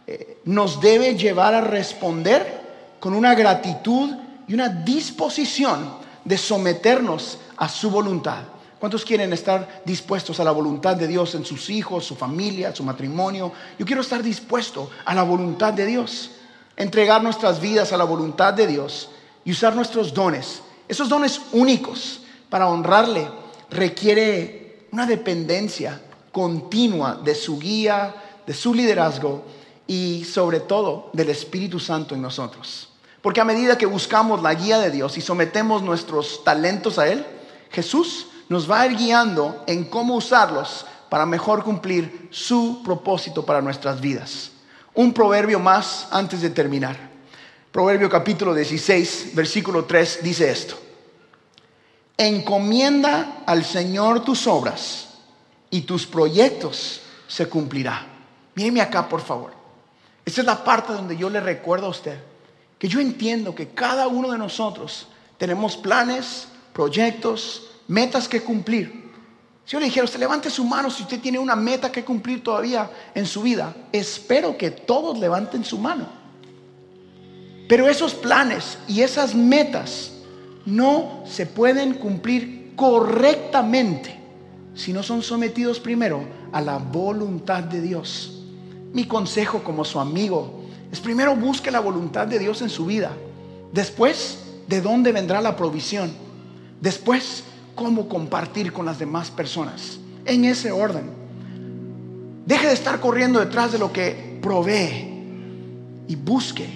eh, 0.07 0.37
nos 0.45 0.79
debe 0.79 1.17
llevar 1.17 1.53
a 1.55 1.59
responder 1.59 2.95
con 3.01 3.13
una 3.13 3.35
gratitud 3.35 4.11
y 4.47 4.53
una 4.53 4.69
disposición 4.69 5.93
de 6.23 6.37
someternos 6.37 7.37
a 7.57 7.67
su 7.67 7.91
voluntad. 7.91 8.43
¿Cuántos 8.79 9.03
quieren 9.03 9.33
estar 9.33 9.81
dispuestos 9.83 10.39
a 10.39 10.43
la 10.45 10.51
voluntad 10.51 10.95
de 10.95 11.05
Dios 11.05 11.35
en 11.35 11.43
sus 11.43 11.69
hijos, 11.69 12.05
su 12.05 12.15
familia, 12.15 12.73
su 12.73 12.83
matrimonio? 12.83 13.51
Yo 13.77 13.85
quiero 13.85 14.01
estar 14.01 14.23
dispuesto 14.23 14.89
a 15.03 15.13
la 15.13 15.23
voluntad 15.23 15.73
de 15.73 15.85
Dios, 15.85 16.31
entregar 16.77 17.21
nuestras 17.21 17.59
vidas 17.59 17.91
a 17.91 17.97
la 17.97 18.05
voluntad 18.05 18.53
de 18.53 18.67
Dios 18.67 19.09
y 19.43 19.51
usar 19.51 19.75
nuestros 19.75 20.13
dones. 20.13 20.61
Esos 20.87 21.09
dones 21.09 21.41
únicos 21.51 22.21
para 22.49 22.69
honrarle 22.69 23.27
requiere 23.69 24.87
una 24.91 25.05
dependencia 25.05 26.01
continua 26.31 27.15
de 27.21 27.35
su 27.35 27.59
guía, 27.59 28.15
de 28.47 28.53
su 28.53 28.73
liderazgo 28.73 29.43
y 29.87 30.23
sobre 30.23 30.61
todo 30.61 31.09
del 31.11 31.29
Espíritu 31.29 31.81
Santo 31.81 32.15
en 32.15 32.21
nosotros. 32.21 32.87
Porque 33.21 33.41
a 33.41 33.45
medida 33.45 33.77
que 33.77 33.85
buscamos 33.85 34.41
la 34.41 34.53
guía 34.53 34.79
de 34.79 34.89
Dios 34.89 35.17
y 35.17 35.21
sometemos 35.21 35.83
nuestros 35.83 36.45
talentos 36.45 36.97
a 36.97 37.09
Él, 37.09 37.25
Jesús 37.71 38.27
nos 38.49 38.69
va 38.69 38.81
a 38.81 38.87
ir 38.87 38.97
guiando 38.97 39.63
en 39.67 39.85
cómo 39.85 40.15
usarlos 40.15 40.85
para 41.07 41.25
mejor 41.25 41.63
cumplir 41.63 42.27
su 42.31 42.81
propósito 42.83 43.45
para 43.45 43.61
nuestras 43.61 44.01
vidas. 44.01 44.51
Un 44.93 45.13
proverbio 45.13 45.59
más 45.59 46.07
antes 46.11 46.41
de 46.41 46.49
terminar. 46.49 46.97
Proverbio 47.71 48.09
capítulo 48.09 48.53
16, 48.53 49.31
versículo 49.35 49.85
3 49.85 50.19
dice 50.23 50.49
esto. 50.49 50.75
Encomienda 52.17 53.43
al 53.45 53.63
Señor 53.63 54.25
tus 54.25 54.45
obras 54.47 55.09
y 55.69 55.81
tus 55.81 56.05
proyectos 56.05 57.01
se 57.27 57.47
cumplirá. 57.47 58.05
Míreme 58.55 58.81
acá, 58.81 59.07
por 59.07 59.21
favor. 59.21 59.53
Esta 60.25 60.41
es 60.41 60.47
la 60.47 60.63
parte 60.63 60.91
donde 60.91 61.15
yo 61.15 61.29
le 61.29 61.39
recuerdo 61.39 61.85
a 61.85 61.89
usted 61.89 62.19
que 62.79 62.87
yo 62.87 62.99
entiendo 62.99 63.53
que 63.53 63.69
cada 63.69 64.07
uno 64.07 64.31
de 64.31 64.37
nosotros 64.37 65.07
tenemos 65.37 65.77
planes, 65.77 66.47
proyectos, 66.73 67.69
metas 67.89 68.29
que 68.29 68.41
cumplir. 68.41 69.09
Si 69.65 69.73
yo 69.73 69.79
le 69.79 69.87
dijera, 69.87 70.05
usted 70.05 70.19
levante 70.19 70.49
su 70.49 70.63
mano 70.63 70.89
si 70.89 71.03
usted 71.03 71.19
tiene 71.19 71.37
una 71.37 71.55
meta 71.55 71.91
que 71.91 72.05
cumplir 72.05 72.41
todavía 72.41 72.89
en 73.13 73.25
su 73.25 73.41
vida, 73.41 73.75
espero 73.91 74.57
que 74.57 74.71
todos 74.71 75.19
levanten 75.19 75.65
su 75.65 75.77
mano. 75.77 76.07
Pero 77.67 77.87
esos 77.87 78.15
planes 78.15 78.77
y 78.87 79.01
esas 79.01 79.35
metas 79.35 80.11
no 80.65 81.23
se 81.25 81.45
pueden 81.45 81.95
cumplir 81.95 82.73
correctamente 82.75 84.17
si 84.73 84.93
no 84.93 85.03
son 85.03 85.21
sometidos 85.21 85.79
primero 85.79 86.23
a 86.51 86.61
la 86.61 86.77
voluntad 86.77 87.63
de 87.63 87.81
Dios. 87.81 88.43
Mi 88.93 89.05
consejo 89.05 89.63
como 89.63 89.85
su 89.85 89.99
amigo 89.99 90.63
es 90.91 90.99
primero 90.99 91.35
busque 91.35 91.69
la 91.69 91.79
voluntad 91.79 92.25
de 92.25 92.39
Dios 92.39 92.61
en 92.61 92.69
su 92.69 92.85
vida. 92.85 93.11
Después, 93.71 94.39
¿de 94.67 94.81
dónde 94.81 95.11
vendrá 95.11 95.41
la 95.41 95.55
provisión? 95.55 96.11
Después, 96.81 97.43
¿cómo 97.79 98.09
compartir 98.09 98.73
con 98.73 98.85
las 98.85 98.99
demás 98.99 99.31
personas? 99.31 99.99
En 100.25 100.43
ese 100.43 100.69
orden. 100.69 101.09
Deje 102.45 102.67
de 102.67 102.73
estar 102.73 102.99
corriendo 102.99 103.39
detrás 103.39 103.71
de 103.71 103.79
lo 103.79 103.93
que 103.93 104.37
provee 104.41 105.07
y 106.05 106.15
busque 106.15 106.67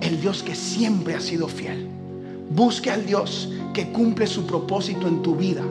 el 0.00 0.20
Dios 0.20 0.42
que 0.42 0.56
siempre 0.56 1.14
ha 1.14 1.20
sido 1.20 1.46
fiel. 1.46 1.86
Busque 2.50 2.90
al 2.90 3.06
Dios 3.06 3.52
que 3.72 3.92
cumple 3.92 4.26
su 4.26 4.46
propósito 4.46 5.06
en 5.06 5.22
tu 5.22 5.36
vida. 5.36 5.62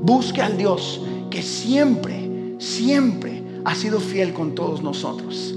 Busque 0.00 0.40
al 0.40 0.56
Dios 0.56 1.02
que 1.28 1.42
siempre, 1.42 2.54
siempre 2.58 3.42
ha 3.66 3.74
sido 3.74 4.00
fiel 4.00 4.32
con 4.32 4.54
todos 4.54 4.82
nosotros. 4.82 5.54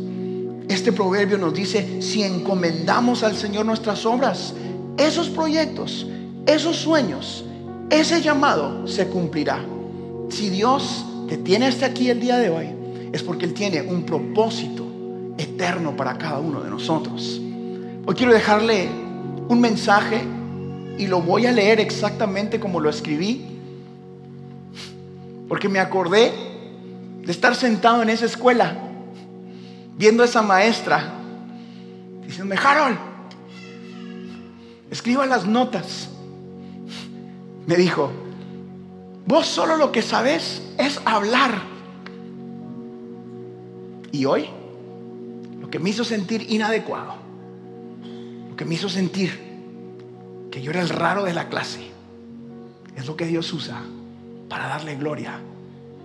Este 0.67 0.91
proverbio 0.91 1.37
nos 1.37 1.53
dice, 1.53 2.01
si 2.01 2.23
encomendamos 2.23 3.23
al 3.23 3.37
Señor 3.37 3.65
nuestras 3.65 4.05
obras, 4.05 4.53
esos 4.97 5.29
proyectos, 5.29 6.07
esos 6.45 6.75
sueños, 6.75 7.45
ese 7.89 8.21
llamado 8.21 8.87
se 8.87 9.07
cumplirá. 9.07 9.59
Si 10.29 10.49
Dios 10.49 11.05
te 11.27 11.37
tiene 11.37 11.67
hasta 11.67 11.85
aquí 11.85 12.09
el 12.09 12.19
día 12.19 12.37
de 12.37 12.49
hoy, 12.49 12.67
es 13.11 13.23
porque 13.23 13.45
Él 13.45 13.53
tiene 13.53 13.81
un 13.81 14.03
propósito 14.03 14.85
eterno 15.37 15.95
para 15.95 16.17
cada 16.17 16.39
uno 16.39 16.61
de 16.61 16.69
nosotros. 16.69 17.39
Hoy 18.05 18.15
quiero 18.15 18.33
dejarle 18.33 18.89
un 19.47 19.61
mensaje 19.61 20.21
y 20.97 21.07
lo 21.07 21.21
voy 21.21 21.45
a 21.45 21.51
leer 21.51 21.79
exactamente 21.79 22.59
como 22.59 22.79
lo 22.79 22.89
escribí, 22.89 23.45
porque 25.47 25.69
me 25.69 25.79
acordé 25.79 26.33
de 27.21 27.31
estar 27.31 27.55
sentado 27.55 28.01
en 28.01 28.09
esa 28.09 28.25
escuela, 28.25 28.75
viendo 29.97 30.23
a 30.23 30.25
esa 30.25 30.41
maestra, 30.41 31.13
diciéndome, 32.25 32.59
Harold, 32.61 32.97
escriba 34.89 35.25
las 35.25 35.45
notas. 35.45 36.09
Me 37.67 37.75
dijo, 37.75 38.11
vos 39.25 39.47
solo 39.47 39.77
lo 39.77 39.91
que 39.91 40.01
sabes 40.01 40.61
es 40.77 41.01
hablar. 41.05 41.61
Y 44.11 44.25
hoy, 44.25 44.47
lo 45.59 45.69
que 45.69 45.79
me 45.79 45.89
hizo 45.89 46.03
sentir 46.03 46.45
inadecuado, 46.49 47.15
lo 48.49 48.55
que 48.55 48.65
me 48.65 48.75
hizo 48.75 48.87
sentir 48.87 49.39
que 50.51 50.61
yo 50.61 50.71
era 50.71 50.81
el 50.81 50.89
raro 50.89 51.23
de 51.23 51.33
la 51.33 51.49
clase, 51.49 51.91
es 52.95 53.07
lo 53.07 53.15
que 53.15 53.25
Dios 53.25 53.51
usa 53.51 53.81
para 54.47 54.67
darle 54.67 54.95
gloria, 54.95 55.39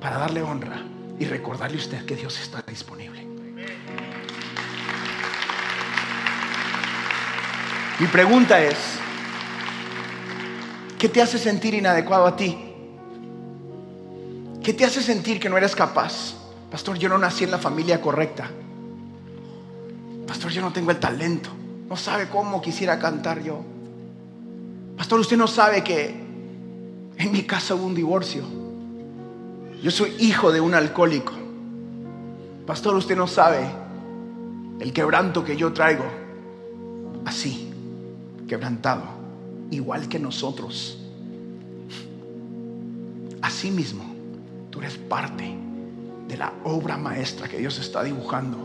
para 0.01 0.19
darle 0.19 0.43
honra 0.43 0.83
y 1.19 1.27
recordarle 1.27 1.77
a 1.77 1.81
usted 1.81 2.05
que 2.05 2.17
Dios 2.17 2.41
está 2.41 2.63
disponible. 2.63 3.27
Mi 8.01 8.07
pregunta 8.07 8.63
es, 8.63 9.00
¿qué 11.01 11.09
te 11.09 11.23
hace 11.23 11.39
sentir 11.39 11.73
inadecuado 11.73 12.27
a 12.27 12.37
ti? 12.37 12.59
¿Qué 14.63 14.75
te 14.75 14.85
hace 14.85 15.03
sentir 15.03 15.41
que 15.41 15.49
no 15.49 15.57
eres 15.57 15.75
capaz? 15.75 16.35
Pastor, 16.71 16.99
yo 16.99 17.09
no 17.09 17.17
nací 17.17 17.45
en 17.45 17.51
la 17.51 17.57
familia 17.57 18.03
correcta. 18.03 18.51
Pastor, 20.27 20.53
yo 20.53 20.61
no 20.61 20.75
tengo 20.75 20.91
el 20.91 21.01
talento. 21.01 21.49
No 21.89 21.97
sabe 21.97 22.29
cómo 22.29 22.61
quisiera 22.61 22.99
cantar 22.99 23.43
yo. 23.43 23.63
Pastor, 24.99 25.21
usted 25.21 25.39
no 25.39 25.49
sabe 25.49 25.83
que 25.83 26.09
en 27.17 27.33
mi 27.33 27.45
casa 27.45 27.75
hubo 27.75 27.87
un 27.87 27.95
divorcio. 27.95 28.45
Yo 29.83 29.91
soy 29.91 30.15
hijo 30.19 30.53
de 30.53 30.61
un 30.61 30.75
alcohólico. 30.75 31.33
Pastor, 32.67 32.95
usted 32.95 33.17
no 33.17 33.27
sabe 33.27 33.67
el 34.81 34.93
quebranto 34.93 35.43
que 35.43 35.57
yo 35.57 35.73
traigo. 35.73 36.05
Así, 37.25 37.73
quebrantado, 38.47 39.20
igual 39.71 40.09
que 40.09 40.19
nosotros. 40.19 40.99
Así 43.43 43.71
mismo, 43.71 44.05
tú 44.71 44.81
eres 44.81 44.97
parte 44.97 45.57
de 46.29 46.37
la 46.37 46.53
obra 46.65 46.97
maestra 46.97 47.49
que 47.49 47.59
Dios 47.59 47.79
está 47.79 48.03
dibujando 48.03 48.59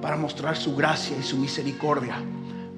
para 0.00 0.16
mostrar 0.16 0.56
su 0.56 0.74
gracia 0.74 1.16
y 1.18 1.22
su 1.22 1.36
misericordia 1.36 2.16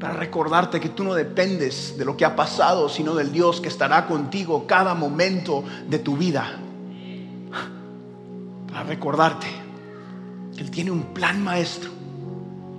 para 0.05 0.15
recordarte 0.15 0.81
que 0.81 0.91
tú 0.91 1.03
no 1.03 1.15
dependes 1.15 1.97
de 1.97 2.05
lo 2.05 2.15
que 2.15 2.27
ha 2.27 2.37
pasado, 2.37 2.91
sino 2.91 3.15
del 3.15 3.33
Dios 3.33 3.63
que 3.63 3.69
estará 3.69 4.07
contigo 4.07 4.67
cada 4.67 4.95
momento 4.95 5.65
de 5.89 5.99
tu 5.99 6.15
vida. 6.15 6.59
Para 8.69 8.83
recordarte 8.83 9.47
que 10.55 10.63
Él 10.63 10.71
tiene 10.71 10.91
un 10.91 11.15
plan 11.15 11.43
maestro 11.43 11.91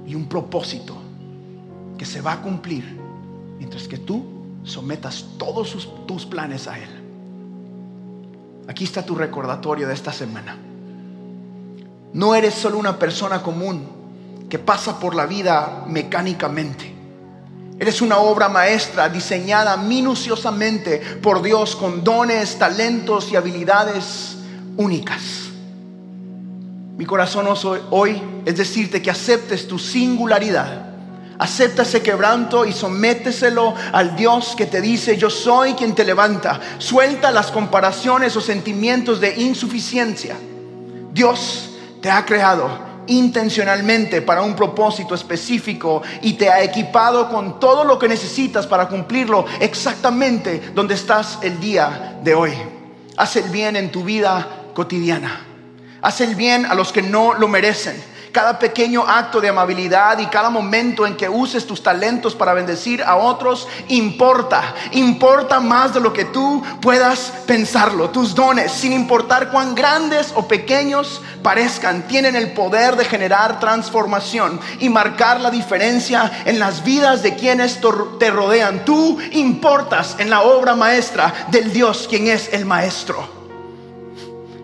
y 0.05 0.13
un 0.13 0.27
propósito 0.27 0.95
que 1.97 2.05
se 2.05 2.21
va 2.21 2.33
a 2.33 2.41
cumplir 2.41 2.99
mientras 3.57 3.87
que 3.87 3.97
tú 3.97 4.34
sometas 4.65 5.25
todos 5.37 5.87
tus 6.05 6.25
planes 6.25 6.67
a 6.67 6.77
Él. 6.77 6.89
Aquí 8.67 8.83
está 8.83 9.05
tu 9.05 9.15
recordatorio 9.15 9.87
de 9.87 9.93
esta 9.93 10.11
semana. 10.11 10.57
No 12.13 12.33
eres 12.33 12.53
solo 12.53 12.77
una 12.77 12.97
persona 12.97 13.41
común 13.41 13.87
que 14.49 14.59
pasa 14.59 14.99
por 14.99 15.15
la 15.15 15.25
vida 15.25 15.85
mecánicamente. 15.87 16.93
Eres 17.77 18.01
una 18.01 18.17
obra 18.17 18.47
maestra 18.47 19.09
diseñada 19.09 19.75
minuciosamente 19.75 20.99
por 21.21 21.41
Dios 21.41 21.75
con 21.75 22.03
dones, 22.03 22.57
talentos 22.57 23.31
y 23.31 23.35
habilidades 23.35 24.37
únicas. 24.77 25.21
Mi 26.97 27.05
corazón 27.05 27.47
hoy 27.91 28.21
es 28.45 28.55
decirte 28.55 29.01
que 29.01 29.11
aceptes 29.11 29.67
tu 29.67 29.77
singularidad. 29.77 30.94
Acepta 31.37 31.81
ese 31.81 32.01
quebranto 32.01 32.65
y 32.65 32.71
sométeselo 32.71 33.73
al 33.91 34.15
Dios 34.15 34.53
que 34.55 34.65
te 34.67 34.79
dice, 34.79 35.17
yo 35.17 35.29
soy 35.29 35.73
quien 35.73 35.93
te 35.93 36.05
levanta. 36.05 36.61
Suelta 36.77 37.31
las 37.31 37.51
comparaciones 37.51 38.35
o 38.37 38.41
sentimientos 38.41 39.19
de 39.19 39.35
insuficiencia. 39.35 40.37
Dios 41.11 41.71
te 42.01 42.09
ha 42.09 42.25
creado 42.25 42.95
intencionalmente 43.07 44.21
para 44.21 44.41
un 44.41 44.55
propósito 44.55 45.13
específico 45.13 46.01
y 46.21 46.33
te 46.33 46.49
ha 46.49 46.63
equipado 46.63 47.29
con 47.29 47.59
todo 47.59 47.83
lo 47.83 47.99
que 47.99 48.07
necesitas 48.07 48.65
para 48.65 48.87
cumplirlo 48.87 49.45
exactamente 49.59 50.71
donde 50.73 50.95
estás 50.95 51.39
el 51.41 51.59
día 51.59 52.17
de 52.23 52.33
hoy. 52.33 52.53
Haz 53.17 53.35
el 53.35 53.49
bien 53.49 53.75
en 53.75 53.91
tu 53.91 54.03
vida 54.03 54.47
cotidiana. 54.73 55.45
Haz 56.01 56.21
el 56.21 56.35
bien 56.35 56.65
a 56.65 56.75
los 56.75 56.91
que 56.91 57.01
no 57.01 57.33
lo 57.33 57.47
merecen 57.47 58.14
cada 58.35 58.59
pequeño 58.59 59.05
acto 59.07 59.39
de 59.39 59.47
amabilidad 59.47 60.19
y 60.19 60.25
cada 60.25 60.49
momento 60.49 61.07
en 61.07 61.15
que 61.15 61.29
uses 61.29 61.65
tus 61.65 61.81
talentos 61.81 62.35
para 62.35 62.53
bendecir 62.53 63.01
a 63.01 63.15
otros 63.15 63.65
importa, 63.87 64.75
importa 64.91 65.61
más 65.61 65.93
de 65.93 66.01
lo 66.01 66.11
que 66.11 66.25
tú 66.25 66.61
puedas 66.81 67.31
pensarlo. 67.47 68.09
Tus 68.09 68.35
dones, 68.35 68.73
sin 68.73 68.91
importar 68.91 69.51
cuán 69.51 69.73
grandes 69.73 70.33
o 70.35 70.49
pequeños 70.49 71.21
parezcan, 71.41 72.09
tienen 72.09 72.35
el 72.35 72.51
poder 72.51 72.97
de 72.97 73.05
generar 73.05 73.61
transformación 73.61 74.59
y 74.81 74.89
marcar 74.89 75.39
la 75.39 75.49
diferencia 75.49 76.29
en 76.43 76.59
las 76.59 76.83
vidas 76.83 77.23
de 77.23 77.35
quienes 77.35 77.79
te 78.19 78.31
rodean. 78.31 78.83
Tú 78.83 79.17
importas 79.31 80.17
en 80.19 80.29
la 80.29 80.41
obra 80.41 80.75
maestra 80.75 81.33
del 81.51 81.71
Dios 81.71 82.05
quien 82.09 82.27
es 82.27 82.51
el 82.51 82.65
maestro. 82.65 83.44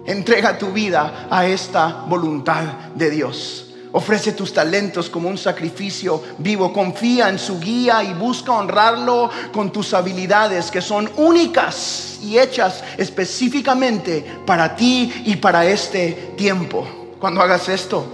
Entrega 0.05 0.57
tu 0.57 0.71
vida 0.71 1.27
a 1.29 1.45
esta 1.45 2.05
voluntad 2.07 2.63
de 2.95 3.09
Dios. 3.09 3.67
Ofrece 3.93 4.31
tus 4.31 4.53
talentos 4.53 5.09
como 5.09 5.27
un 5.29 5.37
sacrificio 5.37 6.23
vivo. 6.37 6.71
Confía 6.71 7.29
en 7.29 7.37
su 7.37 7.59
guía 7.59 8.03
y 8.03 8.13
busca 8.13 8.53
honrarlo 8.53 9.29
con 9.51 9.71
tus 9.71 9.93
habilidades 9.93 10.71
que 10.71 10.81
son 10.81 11.09
únicas 11.17 12.19
y 12.23 12.39
hechas 12.39 12.83
específicamente 12.97 14.25
para 14.45 14.75
ti 14.75 15.23
y 15.25 15.35
para 15.35 15.65
este 15.65 16.33
tiempo. 16.37 17.15
Cuando 17.19 17.41
hagas 17.41 17.67
esto, 17.69 18.05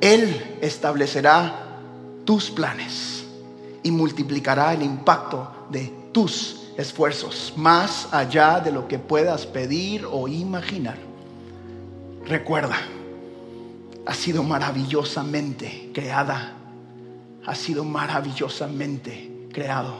Él 0.00 0.58
establecerá 0.60 1.80
tus 2.24 2.50
planes 2.50 3.24
y 3.82 3.90
multiplicará 3.90 4.72
el 4.72 4.82
impacto 4.82 5.68
de 5.70 5.92
tus 6.12 6.62
esfuerzos 6.76 7.52
más 7.56 8.08
allá 8.10 8.58
de 8.58 8.72
lo 8.72 8.88
que 8.88 8.98
puedas 8.98 9.46
pedir 9.46 10.06
o 10.10 10.26
imaginar. 10.26 10.96
Recuerda, 12.26 12.76
has 14.04 14.16
sido 14.16 14.42
maravillosamente 14.42 15.90
creada, 15.92 16.54
has 17.46 17.58
sido 17.58 17.84
maravillosamente 17.84 19.48
creado. 19.52 19.94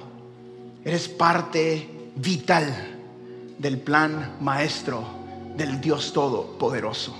Eres 0.84 1.08
parte 1.08 2.10
vital 2.16 2.72
del 3.58 3.78
plan 3.78 4.36
maestro 4.40 5.04
del 5.56 5.80
Dios 5.80 6.12
Todopoderoso. 6.12 7.14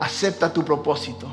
Acepta 0.00 0.52
tu 0.52 0.64
propósito, 0.64 1.28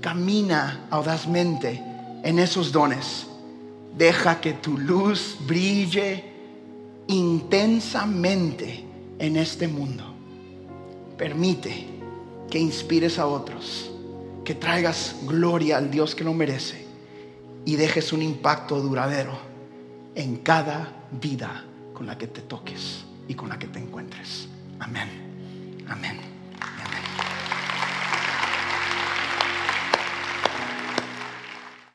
camina 0.00 0.86
audazmente 0.90 1.82
en 2.22 2.38
esos 2.38 2.72
dones, 2.72 3.26
deja 3.96 4.40
que 4.40 4.54
tu 4.54 4.78
luz 4.78 5.36
brille 5.46 6.24
intensamente 7.08 8.84
en 9.18 9.36
este 9.36 9.68
mundo. 9.68 10.15
Permite 11.16 11.86
que 12.50 12.58
inspires 12.58 13.18
a 13.18 13.26
otros, 13.26 13.90
que 14.44 14.54
traigas 14.54 15.16
gloria 15.26 15.78
al 15.78 15.90
Dios 15.90 16.14
que 16.14 16.24
lo 16.24 16.34
merece 16.34 16.86
y 17.64 17.76
dejes 17.76 18.12
un 18.12 18.22
impacto 18.22 18.80
duradero 18.80 19.36
en 20.14 20.36
cada 20.38 21.08
vida 21.10 21.64
con 21.92 22.06
la 22.06 22.16
que 22.16 22.26
te 22.26 22.42
toques 22.42 23.04
y 23.28 23.34
con 23.34 23.48
la 23.48 23.58
que 23.58 23.66
te 23.66 23.78
encuentres. 23.78 24.48
Amén. 24.78 25.08
Amén. 25.88 26.35